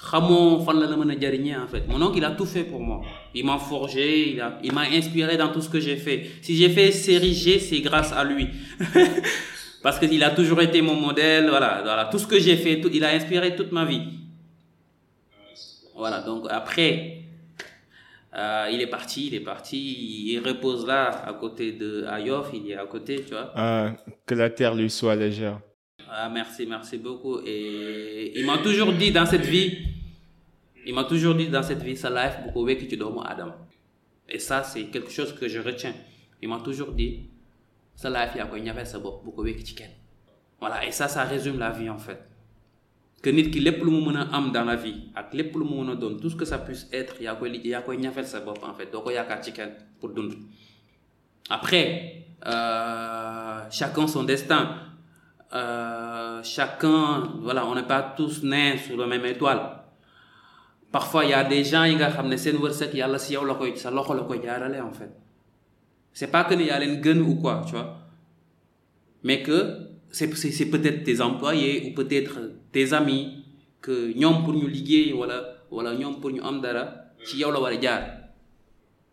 [0.00, 1.84] xamoo fan la la mën a en fait.
[1.88, 3.00] Mon oncle il a tout fait pour moi.
[3.34, 6.26] Il m'a forgé il a il m'a inspiré dans tout ce que j'ai fait.
[6.40, 8.48] Si j'ai fait série G c'est grâce à lui
[9.82, 12.80] parce que il a toujours été mon modèle voilà voilà tout ce que j'ai fait
[12.80, 14.02] tout, il a inspiré toute ma vie
[15.94, 17.22] voilà donc après
[18.34, 22.70] euh, il est parti il est parti il repose là à côté de Ayof il
[22.70, 23.94] est à côté tu vois Ah,
[24.26, 25.60] que la terre lui soit légère.
[26.10, 27.38] ah, merci, merci beaucoup.
[27.46, 29.78] Et il m'a toujours dit dans cette vie,
[30.86, 33.52] il m'a toujours dit dans cette vie, sa life, beaucoup que tu dormes Adam.
[34.28, 35.94] Et ça, c'est quelque chose que je retiens.
[36.42, 37.28] Il m'a toujours dit,
[37.98, 39.74] sa life, il y a quoi, il y avait ça, beaucoup que tu
[40.60, 42.22] Voilà, et ça, ça résume la vie en fait.
[43.20, 45.78] Que nit ki lepp lu mu meuna am dans la vie ak lepp lu mu
[45.80, 48.62] meuna don tout ce que ça puisse être yaa koy yaa koy ñafel sa bopp
[48.62, 50.34] en fait doo ko yaakaar ci kenn pour dund
[51.50, 54.68] après euh, chacun son destin
[55.54, 59.60] euh, chacun, voilà, on n'est pas tous nés sur la même étoile.
[60.92, 63.74] Parfois, il y a des gens qui ont sen wërsëg yàlla si yow la koy
[63.76, 65.10] sa loxo la koy jaarale en fait.
[66.18, 67.96] C'est pas que ne yaa leen gën ou quoi, tu vois.
[69.22, 69.58] Mais que
[70.10, 72.36] c'est peut-être tes employés ou peut-être
[72.72, 73.44] tes amis
[73.80, 75.38] que ñoom pour ñu liggéey wala
[75.70, 76.84] wala ñoom pour ñu am dara
[77.24, 78.02] ci yow la war a jaar.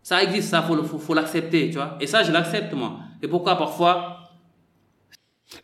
[0.01, 1.95] Ça existe, ça faut faut, faut l'accepter, tu vois.
[2.01, 2.97] Et ça je l'accepte moi.
[3.21, 3.93] Et pourquoi parfois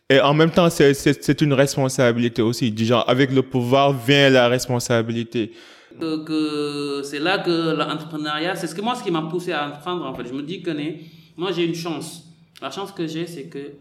[0.08, 2.70] Et en même temps, c'est- une responsabilité aussi.
[2.70, 5.52] Du genre, avec le pouvoir vient la responsabilité.
[6.00, 9.66] que, que c'est là que l'entrepreneuriat, c'est ce que moi, ce qui m'a poussé à
[9.66, 10.26] entreprendre, en fait.
[10.28, 10.88] Je me dis que né,
[11.36, 12.24] moi, j'ai une chance.
[12.60, 13.72] La chance que j'ai, c'est que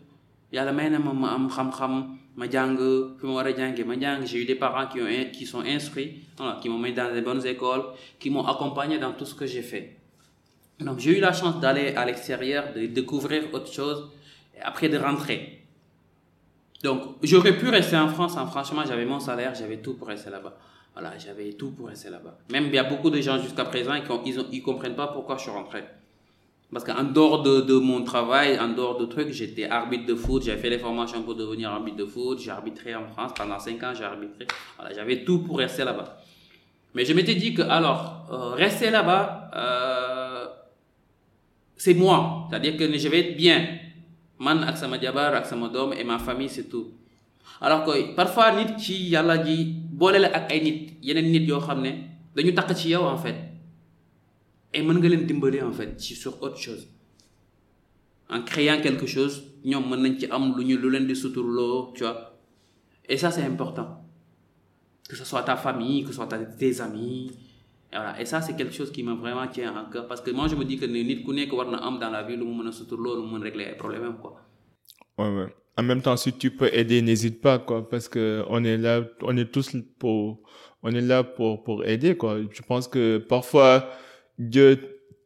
[0.52, 2.48] ma
[4.26, 7.22] j'ai eu des parents qui ont qui sont instruits voilà, qui m'ont mis dans des
[7.22, 7.84] bonnes écoles
[8.20, 9.98] qui m'ont accompagné dans tout ce que j'ai fait.
[10.80, 14.10] Donc j'ai eu la chance d'aller à l'extérieur de découvrir autre chose
[14.58, 15.64] et après de rentrer.
[16.84, 18.48] Donc j'aurais pu rester en France hein.
[18.48, 20.58] franchement j'avais mon salaire j'avais tout pour rester là-bas.
[20.94, 22.38] Voilà j'avais tout pour rester là-bas.
[22.50, 24.96] Même il y a beaucoup de gens jusqu'à présent qui ont, ils, ont, ils comprennent
[24.96, 25.84] pas pourquoi je suis rentré
[26.72, 30.56] parce qu'en dehors de, mon travail, en dehors de trucs, j'étais arbitre de foot, j'ai
[30.58, 33.94] fait les formations pour devenir arbitre de foot, j'ai arbitré en France, pendant 5 ans
[33.98, 34.48] j'ai arbitré,
[34.78, 36.18] voilà, j'avais tout pour rester là-bas.
[36.94, 40.46] Mais je m'étais dit que, alors, euh, rester là-bas, euh,
[41.76, 43.80] c'est moi, c'est-à-dire que je vais être bien.
[44.42, 46.98] Man ak sama jabar ak sama doom et ma famille c'est tout.
[47.62, 51.60] Alors que parfois nit ci yàlla ji boole la ak ay nit yeneen nit yoo
[51.62, 51.92] xam ne
[52.36, 53.51] dañu takk ci yow en fait
[54.74, 56.88] et mën nga leen dimbali en fait ci sur autre chose.
[58.30, 61.92] En créant quelque chose ñoom mën nañ ci am lu ñu lu leen di suturloo
[61.96, 62.18] tu vois.
[63.10, 63.90] Et ça c'est important.
[65.10, 66.28] Que ce soit ta famille que ce soit
[66.60, 67.32] tes amis
[67.92, 68.20] et voilà.
[68.22, 70.08] Et ça c'est quelque chose qui me vraiment tient à cœur.
[70.08, 72.24] Parce que moi je me dis que nit ku nekk war na am dans la
[72.24, 74.34] vie lu mu mën a suturloo lu mu mën régler ay problèmes am quoi.
[75.18, 75.54] Ouais, ouais.
[75.78, 79.02] En même temps, si tu peux aider, n'hésite pas, quoi, parce que on est là,
[79.22, 80.42] on est tous pour,
[80.84, 82.38] on est là pour, pour aider, quoi.
[82.52, 83.90] Je pense que parfois,
[84.38, 84.80] Dieu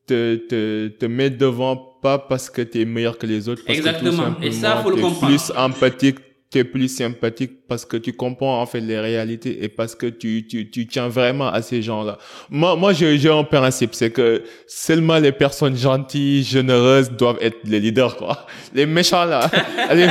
[0.08, 3.78] te, te, te met devant pas parce que tu es meilleur que les autres, parce
[3.78, 4.34] Exactement.
[4.34, 5.28] que tout Et ça, faut le t'es comprendre.
[5.28, 6.18] plus empathique,
[6.51, 10.06] tu es plus sympathique parce que tu comprends en fait les réalités et parce que
[10.06, 12.20] tu, tu, tu tiens vraiment à ces gens-là.
[12.51, 17.80] Moi, moi, j'ai un principe, c'est que seulement les personnes gentilles, généreuses doivent être les
[17.80, 18.45] leaders, quoi.
[18.76, 19.49] Les méchants, là.
[19.89, 20.08] allez,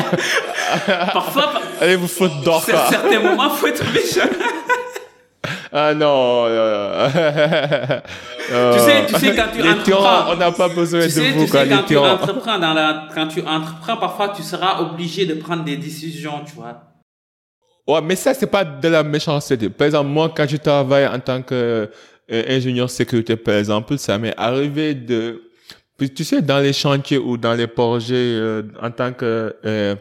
[1.12, 2.86] parfois allez vous foutre à quoi.
[2.90, 4.28] certains moments faut être méchant
[5.76, 6.46] Ah non.
[6.48, 8.00] euh,
[8.74, 11.30] Tu sais- tu sais, quand tu les entreprends- on n'a pas besoin tu de sais,
[11.32, 15.26] vous, tu sais quand tu entreprends dans la quand tu entreprends parfois tu seras obligé
[15.26, 16.80] de prendre des décisions tu vois
[17.86, 19.68] Ouais, mais ça, c'est pas de la méchanceté.
[19.68, 21.90] Par exemple, moi, quand je travaille en tant que
[22.30, 25.42] ingénieur sécurité, par exemple, ça m'est arrivé de,
[26.16, 29.94] tu sais, dans les chantiers ou dans les projets, euh, en tant que euh,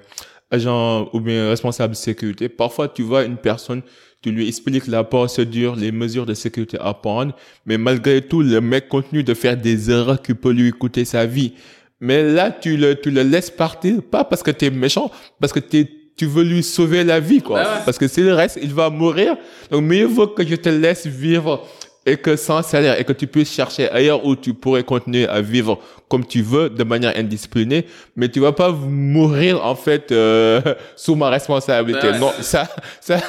[0.50, 3.82] agent ou bien responsable de sécurité, parfois tu vois une personne,
[4.24, 8.62] tu lui expliques la procédure, les mesures de sécurité à prendre, mais malgré tout, le
[8.62, 11.54] mec continue de faire des erreurs qui peuvent lui coûter sa vie.
[12.00, 15.52] Mais là, tu le, tu le laisses partir, pas parce que tu es méchant, parce
[15.52, 17.64] que t'es tu veux lui sauver la vie, quoi.
[17.86, 19.36] Parce que s'il reste, il va mourir.
[19.72, 21.66] Donc, mieux vaut que je te laisse vivre
[22.06, 25.42] et que sans salaire et que tu puisses chercher ailleurs où tu pourrais continuer à
[25.42, 25.80] vivre
[26.10, 27.86] comme tu veux de manière indisciplinée.
[28.16, 30.62] Mais tu vas pas mourir en fait euh,
[30.96, 32.12] sous ma responsabilité.
[32.20, 32.68] Non ça
[33.00, 33.20] ça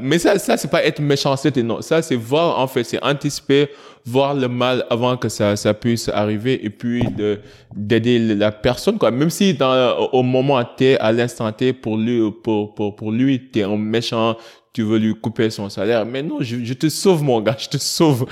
[0.00, 1.82] mais ça ça c'est pas être méchant c'était non.
[1.82, 3.68] Ça c'est voir en fait c'est anticiper
[4.06, 7.40] voir le mal avant que ça ça puisse arriver et puis de
[7.74, 9.10] d'aider la personne quoi.
[9.10, 13.50] Même si dans au moment T à l'instant T pour lui pour pour pour lui
[13.50, 14.36] t'es un méchant
[14.76, 16.04] tu veux lui couper son salaire.
[16.04, 18.26] Mais non, je, je te sauve, mon gars, je te sauve.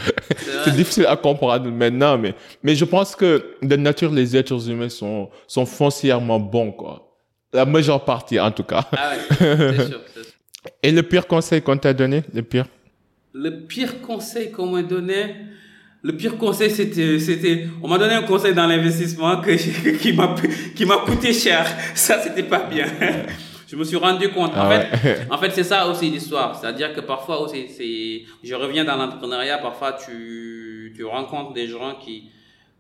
[0.62, 4.90] C'est difficile à comprendre maintenant, mais, mais je pense que de nature, les êtres humains
[4.90, 7.16] sont, sont foncièrement bons, quoi.
[7.50, 8.86] La majeure partie, en tout cas.
[8.92, 10.00] Ah ouais, c'est sûr,
[10.82, 12.66] Et le pire conseil qu'on t'a donné, le pire?
[13.32, 15.36] Le pire conseil qu'on m'a donné,
[16.02, 19.52] le pire conseil, c'était, c'était, on m'a donné un conseil dans l'investissement que,
[19.96, 20.34] qui m'a,
[20.76, 21.66] qui m'a coûté cher.
[21.94, 22.84] Ça, c'était pas bien.
[23.74, 24.52] Je me suis rendu compte.
[24.52, 26.54] En ah fait, en fait c'est ça aussi l'histoire.
[26.56, 31.96] C'est-à-dire que parfois aussi, c'est, je reviens dans l'entrepreneuriat, parfois tu, tu rencontres des gens
[32.00, 32.30] qui,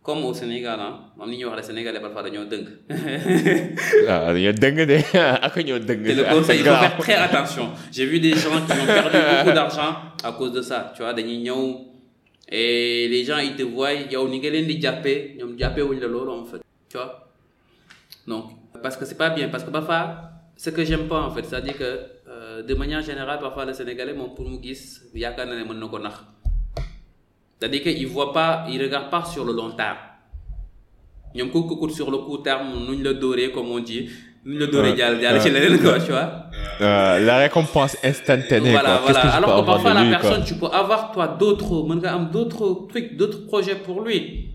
[0.04, 2.66] comme au Sénégal, hein, on ignore le Sénégalais parfois dañoo dëng.
[4.08, 4.98] ah dañoo dëng de
[5.46, 6.00] ak ñoo dëng.
[6.06, 7.70] C'est le conseil, il faut faire très attention.
[7.90, 10.92] J'ai vu des gens qui ont perdu beaucoup d'argent à cause de ça.
[10.94, 11.88] Tu vois dañuy ñëw
[12.52, 15.98] et les gens ils te voient yow ni nga leen di jàppee ñoom jàppee wuñ
[15.98, 16.60] la loolu en fait.
[16.88, 17.26] Tu vois
[18.28, 18.44] donc
[18.80, 21.76] parce que c'est pas bien parce que parfois ce que j'aime pas en fait c'est-à-dire
[21.76, 25.64] que euh, de manière générale parfois le Sénégalais moom pour mu gis yaakaar na ne
[25.64, 26.16] mën na ko nax
[27.58, 29.96] c'est-à-dire que il voit pas il regarde pas sur le long terme.
[31.34, 34.08] Ñoom ku ko sur le court terme nuñ la dóoree comme on dit
[34.44, 36.50] nuñ la dóoree jàll jàll ci leneen quoi tu vois.
[36.80, 38.70] La récompense instantanée.
[38.70, 39.20] Voilà voilà.
[39.36, 43.16] alors que parfois la personne tu peux avoir toi d'autres mën nga am d'autres trucs
[43.16, 44.53] d'autres projets pour lui.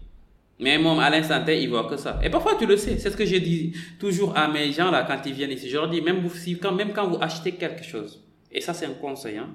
[0.59, 2.19] Mais moi, à l'instant T, il voit que ça.
[2.21, 2.97] Et parfois, tu le sais.
[2.97, 5.69] C'est ce que je dis toujours à mes gens là quand ils viennent ici.
[5.69, 8.73] Je leur dis, même, vous, si, quand, même quand vous achetez quelque chose, et ça
[8.73, 9.49] c'est un conseil, hein,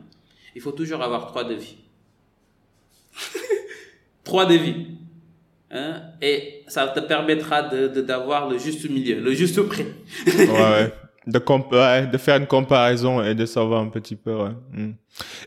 [0.54, 1.76] il faut toujours avoir trois devis.
[4.24, 4.86] trois devis.
[5.70, 9.86] Hein, et ça te permettra de, de, d'avoir le juste milieu, le juste prix.
[10.26, 10.92] ouais, ouais.
[11.26, 11.40] De,
[12.12, 14.34] de faire une comparaison et de savoir un petit peu.
[14.34, 14.50] Ouais.
[14.72, 14.90] Mm.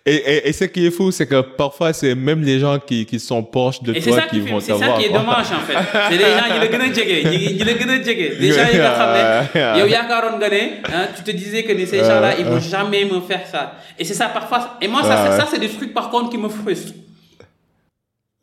[0.05, 3.05] Et, et, et, ce qui est fou, c'est que parfois, c'est même les gens qui,
[3.05, 4.95] qui sont proches de et toi ça qui, qui vont C'est savoir.
[4.95, 5.77] ça qui est dommage en fait.
[6.09, 8.39] C'est les gens qui le gën a jege, ñi le.
[8.39, 9.13] Des gens xam
[9.53, 13.45] ne yow ne hein, tu te disais que ces gens-là ils vont jamais me faire
[13.45, 13.73] ça.
[13.99, 14.77] Et c'est ça parfois.
[14.81, 15.37] Et moi ça, Ouais.
[15.37, 16.93] ça c'est des trucs par contre qui me frustrent.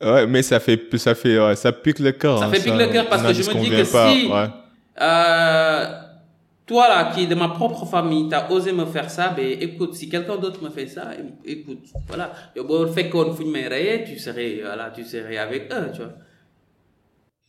[0.05, 2.39] Ouais, mais ça fait, ça fait, ouais, ça pique le cœur.
[2.39, 4.30] Ça hein, fait pique le cœur parce que je me dis que si
[5.01, 5.87] euh,
[6.66, 9.94] toi là qui est de ma propre famille, t'as osé me faire ça, ben écoute,
[9.94, 11.10] si quelqu'un d'autre me fait ça,
[11.44, 12.32] écoute, voilà,
[12.94, 16.14] fekkoon fu ñu may reyee, tu serais, voilà, tu serais avec eux, tu vois.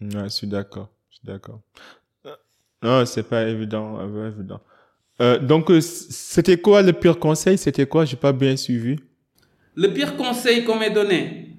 [0.02, 0.90] Ouais, je suis d'accord.
[1.10, 1.62] Je suis d'accord.
[2.84, 4.62] Non, c'est pas évident, euh, pas évident.
[5.22, 7.58] Euh, donc, euh, c'était quoi le pire conseil?
[7.58, 8.04] C'était quoi?
[8.06, 8.98] J'ai pas bien suivi.
[9.76, 11.52] Le pire conseil qu'on m'ait donné.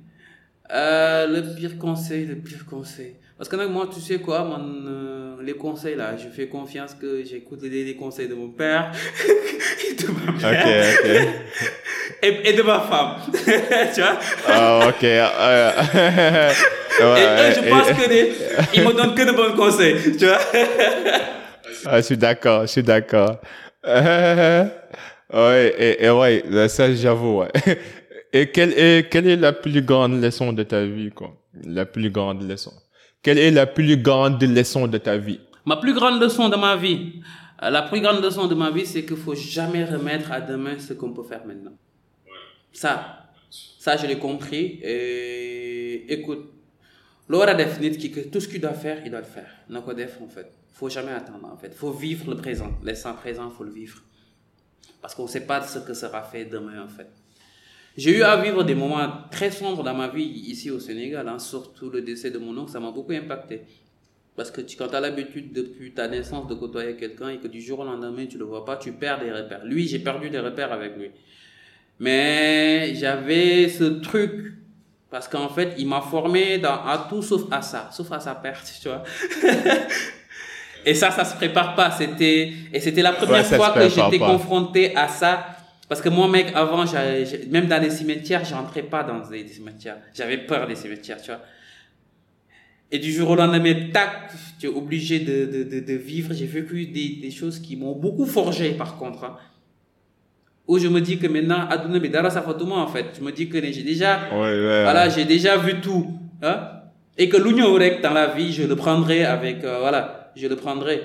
[0.72, 3.16] Euh, le pire conseil, le pire conseil.
[3.38, 7.22] Parce que moi, tu sais quoi, man, euh, les conseils là, je fais confiance que
[7.24, 8.92] j'écoute les, les conseils de mon père
[9.90, 11.10] et de ma Ok, mère ok.
[12.22, 13.16] et, et de ma femme.
[13.94, 14.18] tu vois?
[14.48, 15.04] Ah, ok.
[15.04, 16.50] euh,
[16.98, 18.32] Et je pense que des,
[18.72, 20.16] ils me donnent que de bons conseils.
[20.16, 20.38] Tu vois?
[21.84, 23.36] Ah, je suis d'accord, je suis d'accord.
[23.84, 27.50] Ouais, et, et ouais, ça, j'avoue, ouais.
[28.32, 31.32] Et quelle est, quelle est la plus grande leçon de ta vie, quoi?
[31.64, 32.72] La plus grande leçon.
[33.26, 35.40] Quelle est la plus grande leçon de ta vie?
[35.64, 37.14] Ma plus grande leçon de ma vie,
[37.60, 40.78] euh, la plus grande leçon de ma vie, c'est qu'il faut jamais remettre à demain
[40.78, 41.72] ce qu'on peut faire maintenant.
[42.72, 44.78] Ça, ça je l'ai compris.
[44.80, 46.52] Et écoute,
[47.28, 49.50] Laura def nit ki que tout ce qu'il doit faire, il doit le faire.
[49.70, 50.48] Nako def en fait.
[50.72, 51.74] Faut jamais attendre en fait.
[51.74, 52.78] Faut vivre le présent.
[52.84, 54.04] L'instant présent, faut le vivre.
[55.02, 57.10] Parce qu'on sait pas ce que sera fait demain en fait.
[57.96, 61.38] J'ai eu à vivre des moments très sombres dans ma vie ici au Sénégal, hein,
[61.38, 63.62] surtout le décès de mon oncle, ça m'a beaucoup impacté.
[64.36, 67.48] Parce que tu, quand tu as l'habitude depuis ta naissance de côtoyer quelqu'un et que
[67.48, 69.64] du jour au lendemain tu le vois pas, tu perds des repères.
[69.64, 71.10] Lui, j'ai perdu des repères avec lui.
[71.98, 74.52] Mais j'avais ce truc
[75.10, 78.34] parce qu'en fait, il m'a formé dans, à tout sauf à ça, sauf à sa
[78.34, 79.02] perte, tu vois.
[80.84, 81.90] et ça, ça se prépare pas.
[81.90, 85.55] C'était et c'était la première Ouais, fois que j'étais confronté à ça
[85.88, 86.84] Parce que moi, mec, avant,
[87.50, 89.98] même dans les cimetières, je rentrais pas dans les cimetières.
[90.14, 91.40] J'avais peur des cimetières, tu vois.
[92.90, 96.34] Et du jour au lendemain, tac, tu es obligé de, de, de, de vivre.
[96.34, 99.24] J'ai vécu des, des choses qui m'ont beaucoup forgé, par contre.
[99.24, 99.36] Hein.
[100.66, 102.30] Où je me dis que maintenant, Aduna Bedara
[102.64, 103.06] moi en fait.
[103.16, 106.18] Je me dis que j'ai déjà, voilà, j'ai déjà vu tout.
[106.42, 106.70] Hein?
[107.16, 111.00] Et que l'union dans la vie, je le prendrai avec, euh, voilà, je le prendrai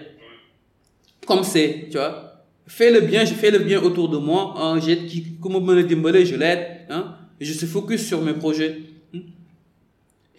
[1.26, 2.31] comme c'est, tu vois.
[2.78, 4.54] Fais le bien, je fais le bien autour de moi.
[4.58, 6.66] Hein, j'ai qui, comment me je l'aide.
[6.90, 8.78] Hein, je suis focus sur mes projets.
[9.14, 9.20] Hein.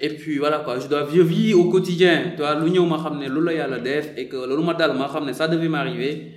[0.00, 2.32] Et puis voilà quoi, je dois vivre au quotidien.
[2.34, 5.68] Tu vois, l'union m'a ramené l'oula la def et que l'oula m'a ramené ça devait
[5.68, 6.32] m'arriver.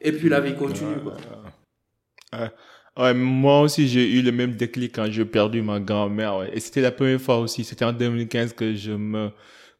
[0.00, 1.16] Et puis la vie continue quoi.
[2.96, 6.46] Ouais, moi aussi, j'ai eu le même déclic quand j'ai perdu ma grand-mère.
[6.52, 7.64] Et c'était la première fois aussi.
[7.64, 9.30] C'était en 2015 que je me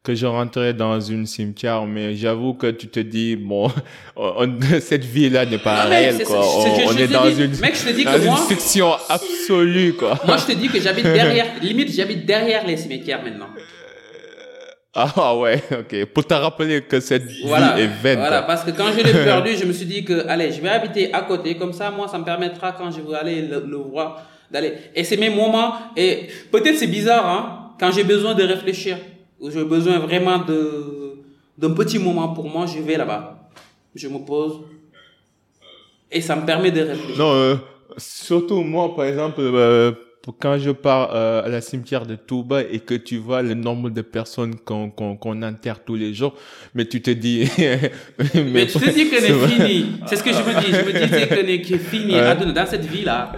[0.03, 3.71] que je rentrais dans une cimetière, mais j'avoue que tu te dis, bon,
[4.79, 6.41] cette vie-là n'est pas réelle, quoi.
[6.41, 10.19] on, est dans une, mec, je te dis que moi, une fiction absolue, quoi.
[10.25, 13.49] Moi, je te dis que j'habite derrière, limite, j'habite derrière les cimetières maintenant.
[14.93, 16.05] Ah ouais, ok.
[16.05, 17.45] Pour te rappeler que cette vie
[17.77, 18.19] est vaine.
[18.19, 20.67] Voilà, parce que quand je l'ai perdu, je me suis dit que, allez, je vais
[20.67, 23.77] habiter à côté, comme ça, moi, ça me permettra quand je veux aller le, le
[23.77, 24.73] voir, d'aller.
[24.95, 28.97] Et c'est mes moments, et peut-être c'est bizarre, hein, quand j'ai besoin de réfléchir,
[29.49, 31.13] j'ai besoin vraiment de,
[31.57, 33.49] d'un petit moment pour moi, je vais là-bas.
[33.95, 34.61] Je me pose,
[36.11, 37.17] et ça me permet de réfléchir.
[37.17, 37.55] Non, euh,
[37.97, 39.93] surtout moi, par exemple, euh,
[40.39, 43.89] quand je pars euh, à la cimetière de Touba et que tu vois le nombre
[43.89, 46.35] de personnes qu'on qu'on enterre tous les jours,
[46.75, 47.49] mais tu te dis...
[47.57, 49.85] mais, mais, tu te dis que c'est fini.
[50.05, 50.71] C'est ce que je me dis.
[50.71, 52.13] Je me dis que c'est fini
[52.53, 53.31] dans cette vie-là.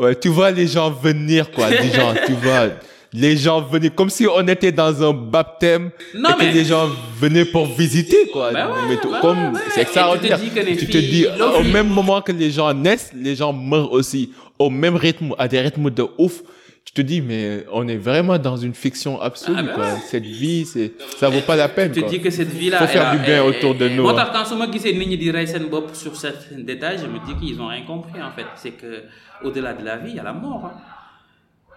[0.00, 1.68] Ouais, tu vois les gens venir, quoi.
[1.68, 2.68] Les gens, tu vois
[3.12, 6.50] les gens venaient comme si on était dans un baptême non, et mais...
[6.50, 6.88] que les gens
[7.18, 8.52] venaient pour visiter quoi.
[8.52, 10.38] Bah ouais, mais bah comme c'est extraordinaire
[10.78, 11.26] tu te dis
[11.58, 15.48] au même moment que les gens naissent les gens meurent aussi au même rythme à
[15.48, 16.42] des rythmes de ouf.
[16.84, 19.84] Tu te dis mais on est vraiment dans une fiction absolue ah, bah quoi.
[20.08, 22.78] cette vie c'est ça vaut pas la peine tu te dis que cette vie là
[22.78, 25.16] faut faire du bien autour de nous moo tax quand su ma gisee nit ñi
[25.18, 28.32] di rey seen bopp sur certains détails je me dis qu'ils ont rien compris en
[28.32, 28.46] fait.
[28.56, 29.02] C'est que
[29.44, 30.99] au delà de la vie il y a la mort hein.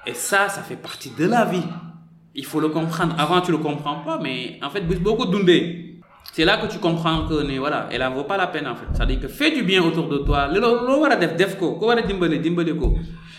[0.06, 1.64] Et ça, ça fait partie de la vie.
[2.36, 3.16] Il faut le comprendre.
[3.18, 6.01] Avant, tu le comprends pas, mais en fait, beaucoup d'undé.
[6.32, 8.88] C'est là que tu comprends que, voilà, elle en vaut pas la peine, en fait.
[8.97, 10.49] Ça dit que fais du bien autour de toi.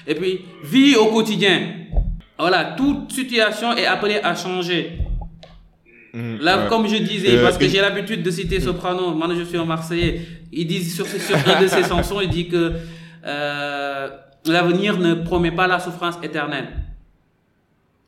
[0.07, 1.61] Et puis, vis au quotidien.
[2.39, 4.99] Voilà, toute situation est appelée à changer.
[6.15, 9.43] Mm, là, comme je disais, euh, parce que j'ai l'habitude de citer Soprano, moi je
[9.43, 10.21] suis un Marseillais,
[10.53, 12.73] il dit sur, sur un de ses chansons, il dit que
[13.27, 14.09] euh,
[14.47, 16.69] L'avenir ne promet pas la souffrance éternelle.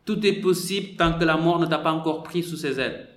[0.04, 3.08] Tout est possible tant que la mort ne t'a pas encore pris sous ses ailes.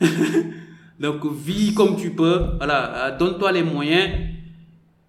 [1.00, 4.10] Donc vis comme tu peux, voilà, euh, donne-toi les moyens,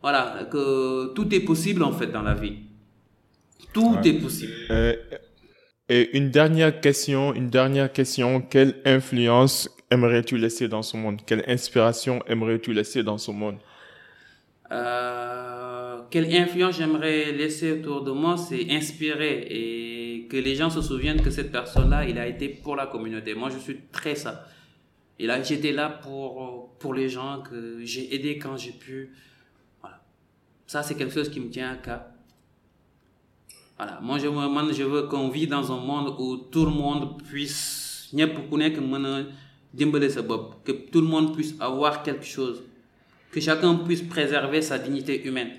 [0.01, 2.57] voilà, que tout est possible en fait dans la vie.
[3.73, 4.53] Tout est possible.
[4.69, 4.95] Euh,
[5.89, 11.21] et une dernière question, une dernière question, quelle influence aimerais-tu laisser dans ce monde?
[11.25, 13.57] Quelle inspiration aimerais-tu laisser dans ce monde?
[14.71, 15.46] Euh,
[16.09, 21.21] quelle influence j'aimerais laisser autour de moi, c'est inspirer et que les gens se souviennent
[21.21, 23.33] que cette personne-là, il a été pour la communauté.
[23.33, 24.45] Moi, je suis très ça.
[25.19, 29.13] Et là, j'étais là pour, pour les gens que j'ai aidé quand j'ai pu.
[29.81, 30.01] Voilà.
[30.65, 32.01] Ça, c'est quelque chose qui me tient à cœur.
[33.77, 33.99] Voilà.
[34.01, 41.01] Moi, je, veux qu'on vit dans un monde où tout le monde puisse, que tout
[41.01, 42.63] le monde puisse avoir quelque chose,
[43.31, 45.51] que chacun puisse préserver sa dignité humaine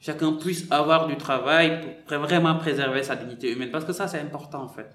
[0.00, 3.70] chacun puisse avoir du travail pour vraiment préserver sa dignité humaine.
[3.70, 4.90] Parce que ça, c'est important, en fait.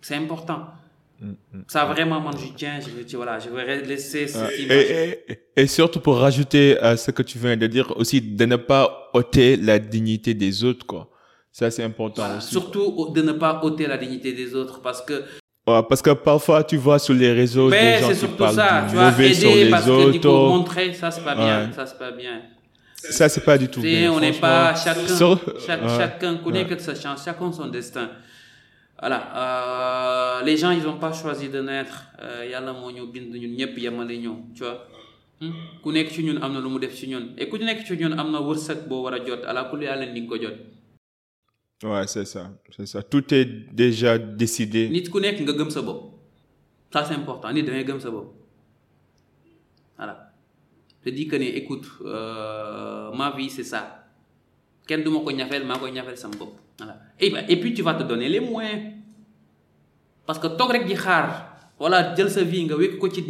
[0.00, 0.66] C'est important.
[1.20, 1.64] Mm, mm.
[1.68, 5.16] Ça, vraiment, moi, je tiens, je veux, voilà, je vais laisser cette image.
[5.56, 9.10] Et, surtout pour rajouter à ce que tu viens de dire aussi, de ne pas
[9.14, 11.08] ôter la dignité des autres, quoi.
[11.50, 12.50] Ça, c'est important aussi.
[12.50, 15.24] Surtout de ne pas ôter la dignité des autres parce que
[15.64, 19.12] parce que parfois tu vois sur les réseaux des gens qui parlent ça, tu vois,
[19.12, 20.18] aider sur les parce autres.
[20.18, 22.40] Que, montrer ça c'est pas bien, ça c'est pas bien.
[23.00, 24.12] Ça, c'est pas du tout bien.
[24.12, 25.38] On n'est pas chacun,
[25.98, 28.10] chacun connaît que sa chance, chacun son destin.
[29.00, 32.06] Voilà, euh, les gens ils ont pas choisi de naître.
[32.50, 34.88] Yalla mo ñu bind ñun ñëpp yamale ñu, tu vois.
[35.82, 37.94] ku nekk ci ñun am na lu mu def ci ñun et ku nekk ci
[37.96, 40.56] ñun am na wërsëg boo war a jot ala kulli yàlla ni ko jot.
[41.84, 43.02] Ouais, c'est ça, c'est ça.
[43.04, 44.88] Tout est déjà décidé.
[44.88, 46.00] nit ku nekk nga gëm sa bopp.
[46.92, 47.52] Ça c'est important.
[47.52, 48.34] Nit da ngay gëm sa bopp.
[51.08, 54.04] Te dis que écoute euh, ma vie c'est ça.
[54.86, 55.36] Ko koy
[56.78, 57.00] voilà.
[57.18, 58.92] Et, et puis tu vas te donner les moyens.
[60.26, 63.22] Parce que toog rek di xaar voilà jël sa vie nga wékk ko ci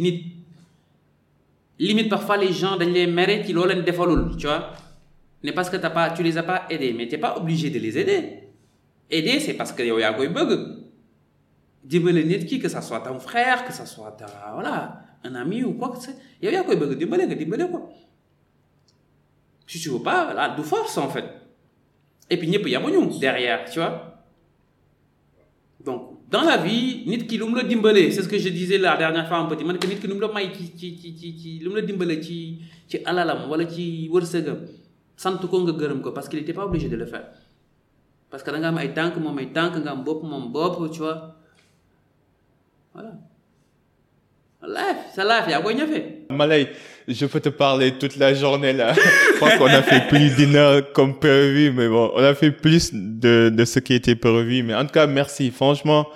[1.79, 4.73] limite parfois les gens dañ lay mere ci loo leen defalul tu vois.
[5.41, 7.79] N'est parce que t'as pas, tu les as pas aidés, mais t'es pas obligé de
[7.79, 8.49] les aider.
[9.09, 10.51] Aider, c'est parce que yow yaa koy bëgg.
[11.83, 14.17] dimbale nit ki que ça soit ton frère que ça soit
[14.53, 17.89] voilà un ami ou quoi que c'est yow yaa koy bëgg dimbale nga dimbale ko
[19.67, 21.25] si tu veux pas là de force en fait.
[22.29, 24.23] Et puis ñëpp yamuñu derrière tu vois.
[25.85, 28.77] Donc dans la vie nit ki lu mu la dimbale c'est ce que je disais
[28.77, 30.97] la dernière fois un petit man que nit ki lu mu la may ci ci
[30.99, 34.59] ci ci ci lu mu la dimbale ci ci alalam wala ci wërsëgam.
[35.17, 37.27] Sant ko nga gërëm ko parce qu'il était pas obligé de le faire.
[38.29, 40.91] Parce que da nga am ay tànk moom ay tànk nga am bopp moom bopp
[40.91, 41.35] tu vois.
[42.93, 43.11] Voilà
[45.17, 46.67] life yaa koy ñafe Malay,
[47.07, 48.93] je peux te parler toute la journée là.
[48.93, 52.51] je crois qu'on a fait plus d'une heure comme prévu, mais bon, on a fait
[52.51, 54.61] plus de, de ce qui était prévu.
[54.63, 55.49] Mais en tout cas, merci.
[55.49, 56.07] Franchement,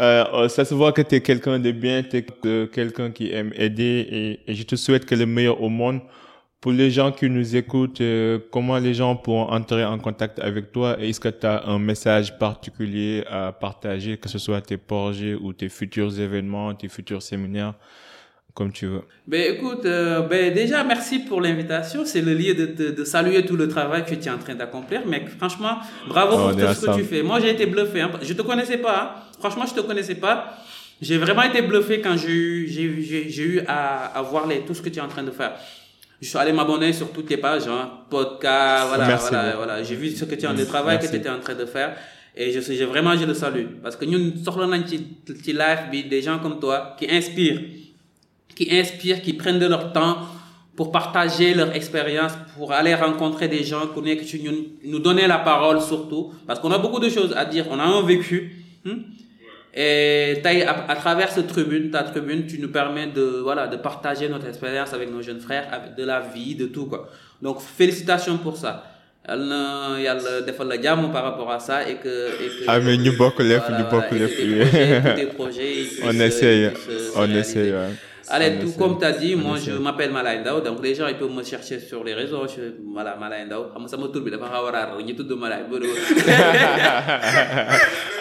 [0.00, 2.26] euh, ça se voit que tu es quelqu'un de bien, tu es
[2.68, 6.00] quelqu'un qui aime aider et, et, je te souhaite que le meilleur au monde.
[6.60, 10.70] Pour les gens qui nous écoutent, euh, comment les gens pourront entrer en contact avec
[10.70, 10.96] toi?
[11.00, 15.34] Et est-ce que tu as un message particulier à partager, que ce soit tes projets
[15.34, 17.74] ou tes futurs événements, tes futurs séminaires?
[18.54, 19.02] Comme tu veux.
[19.26, 22.04] Ben écoute, euh, ben déjà merci pour l'invitation.
[22.04, 24.54] C'est le lieu de, de, de, saluer tout le travail que tu es en train
[24.54, 25.02] d'accomplir.
[25.06, 25.78] Mais franchement,
[26.08, 27.22] bravo oh, pour tout ce que tu fais.
[27.22, 28.02] Moi, j'ai été bluffé.
[28.02, 28.10] Hein.
[28.20, 29.00] Je te connaissais pas.
[29.00, 29.22] Hein.
[29.38, 30.58] Franchement, je te connaissais pas.
[31.00, 34.98] J'ai vraiment été bluffé quand j'ai eu à, à voir les, tout ce que tu
[34.98, 35.54] es en train de faire.
[36.20, 39.82] Je suis allé m'abonner sur toutes tes pages, hein, podcast, voilà, merci voilà, voilà.
[39.82, 41.96] J'ai vu ce que tu train de travail que tu étais en train de faire.
[42.36, 43.66] Et je sais, j'ai vraiment, je le salue.
[43.82, 47.60] Parce que nous, sortons dans petit live, des gens comme toi qui inspirent
[48.54, 50.18] qui inspirent, qui prennent de leur temps
[50.76, 54.52] pour partager leur expérience, pour aller rencontrer des gens, nous,
[54.84, 57.84] nous donner la parole surtout, parce qu'on a beaucoup de choses à dire, on a
[57.84, 58.64] un vécu.
[58.86, 58.96] Hein?
[59.74, 64.28] Et à, à, travers cette tribune, ta tribune, tu nous permets de voilà de partager
[64.28, 67.08] notre expérience avec nos jeunes frères, avec de la vie, de tout quoi.
[67.40, 68.84] Donc félicitations pour ça.
[69.28, 72.08] yàlla na yàlla defal la jàmm par rapport à ça et que.
[72.42, 75.14] Et que ah mais ñu bokk lépp ñu bokk lépp.
[75.16, 76.70] Tes projets, on essaye
[77.16, 77.72] on essaye.
[78.34, 81.16] Allez, tout comme tu as dit, moi je m'appelle Malay Ndao, donc les gens ils
[81.18, 82.62] peuvent me chercher sur les réseaux, je,
[82.94, 83.64] voilà, Malay Ndao.
[83.74, 85.88] xam nga sama tur bi dafa xaw a raar ñu tudd Malay bëri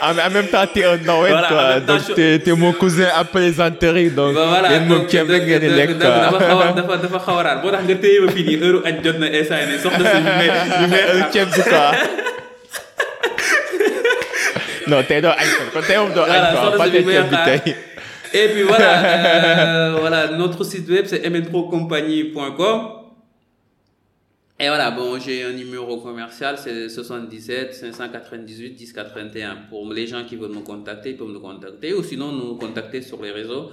[0.01, 1.79] en même temps t'es un Ndaween voilà, toi.
[1.79, 4.35] donc t'es t'es mon cousin à plaisanterie donc
[4.69, 7.57] yéen moom ceeb rek ngeen di lekk dafa xaw a dafa dafa xaw a raar
[7.63, 10.17] boo tax nga téye ma fii nii heure añ jot na instant ne soxna si
[10.19, 11.85] ñu mais ceeb bi quoi.
[14.91, 16.77] Non tey doo añ kon tey moom doo añ quoi.
[16.77, 17.59] pas tey ceeb bi tey
[18.33, 23.01] Et puis voilà, euh, voilà, notre site web c'est mnprocompagnie.com.
[24.59, 29.55] Et voilà, bon, j'ai un numéro commercial, c'est 77 598 10 81.
[29.69, 33.01] Pour les gens qui veulent me contacter, ils peuvent me contacter ou sinon nous contacter
[33.01, 33.71] sur les réseaux.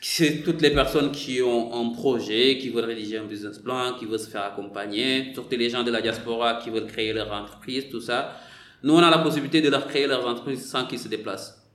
[0.00, 4.06] C'est toutes les personnes qui ont un projet, qui veulent rédiger un business plan, qui
[4.06, 7.84] veulent se faire accompagner, surtout les gens de la diaspora qui veulent créer leur entreprise,
[7.90, 8.36] tout ça.
[8.82, 11.65] Nous, on a la possibilité de leur créer leur entreprise sans qu'ils se déplacent.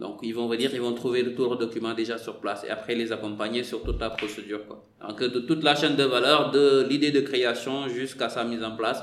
[0.00, 2.94] Donc, ils vont venir, ils vont trouver le tour document déjà sur place et après
[2.94, 4.66] les accompagner sur toute la procédure.
[4.66, 4.82] Quoi.
[5.06, 8.76] Donc, de toute la chaîne de valeur, de l'idée de création jusqu'à sa mise en
[8.76, 9.02] place,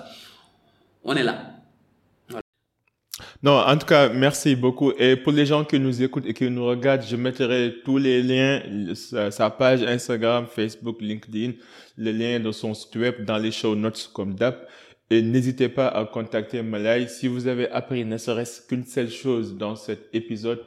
[1.04, 1.54] on est là.
[3.44, 4.92] Non, en tout cas, merci beaucoup.
[4.98, 8.24] Et pour les gens qui nous écoutent et qui nous regardent, je mettrai tous les
[8.24, 8.64] liens,
[9.30, 11.54] sa page Instagram, Facebook, LinkedIn,
[11.98, 14.56] les liens de son site web dans les show notes comme d'hab.
[15.12, 17.08] Et n'hésitez pas à contacter Malay.
[17.08, 20.64] Si vous avez appris ne serait-ce qu'une seule chose dans cet épisode,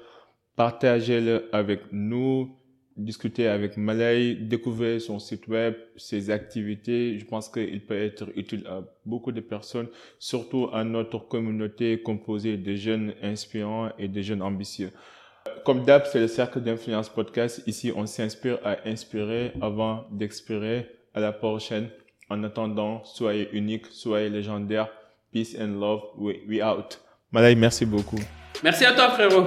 [0.60, 2.54] partagez-le avec nous,
[2.94, 7.18] discutez avec Malay, découvrez son site web, ses activités.
[7.18, 9.88] Je pense qu'il peut être utile à beaucoup de personnes,
[10.18, 14.90] surtout à notre communauté composée de jeunes inspirants et de jeunes ambitieux.
[15.64, 17.62] Comme d'hab, c'est le Cercle d'Influence Podcast.
[17.66, 20.90] Ici, on s'inspire à inspirer avant d'expirer.
[21.14, 21.88] À la prochaine.
[22.28, 24.90] En attendant, soyez unique, soyez légendaire.
[25.32, 26.02] Peace and love.
[26.18, 27.00] We, we out.
[27.32, 28.20] Malay, merci beaucoup.
[28.62, 29.46] Merci à toi, frérot.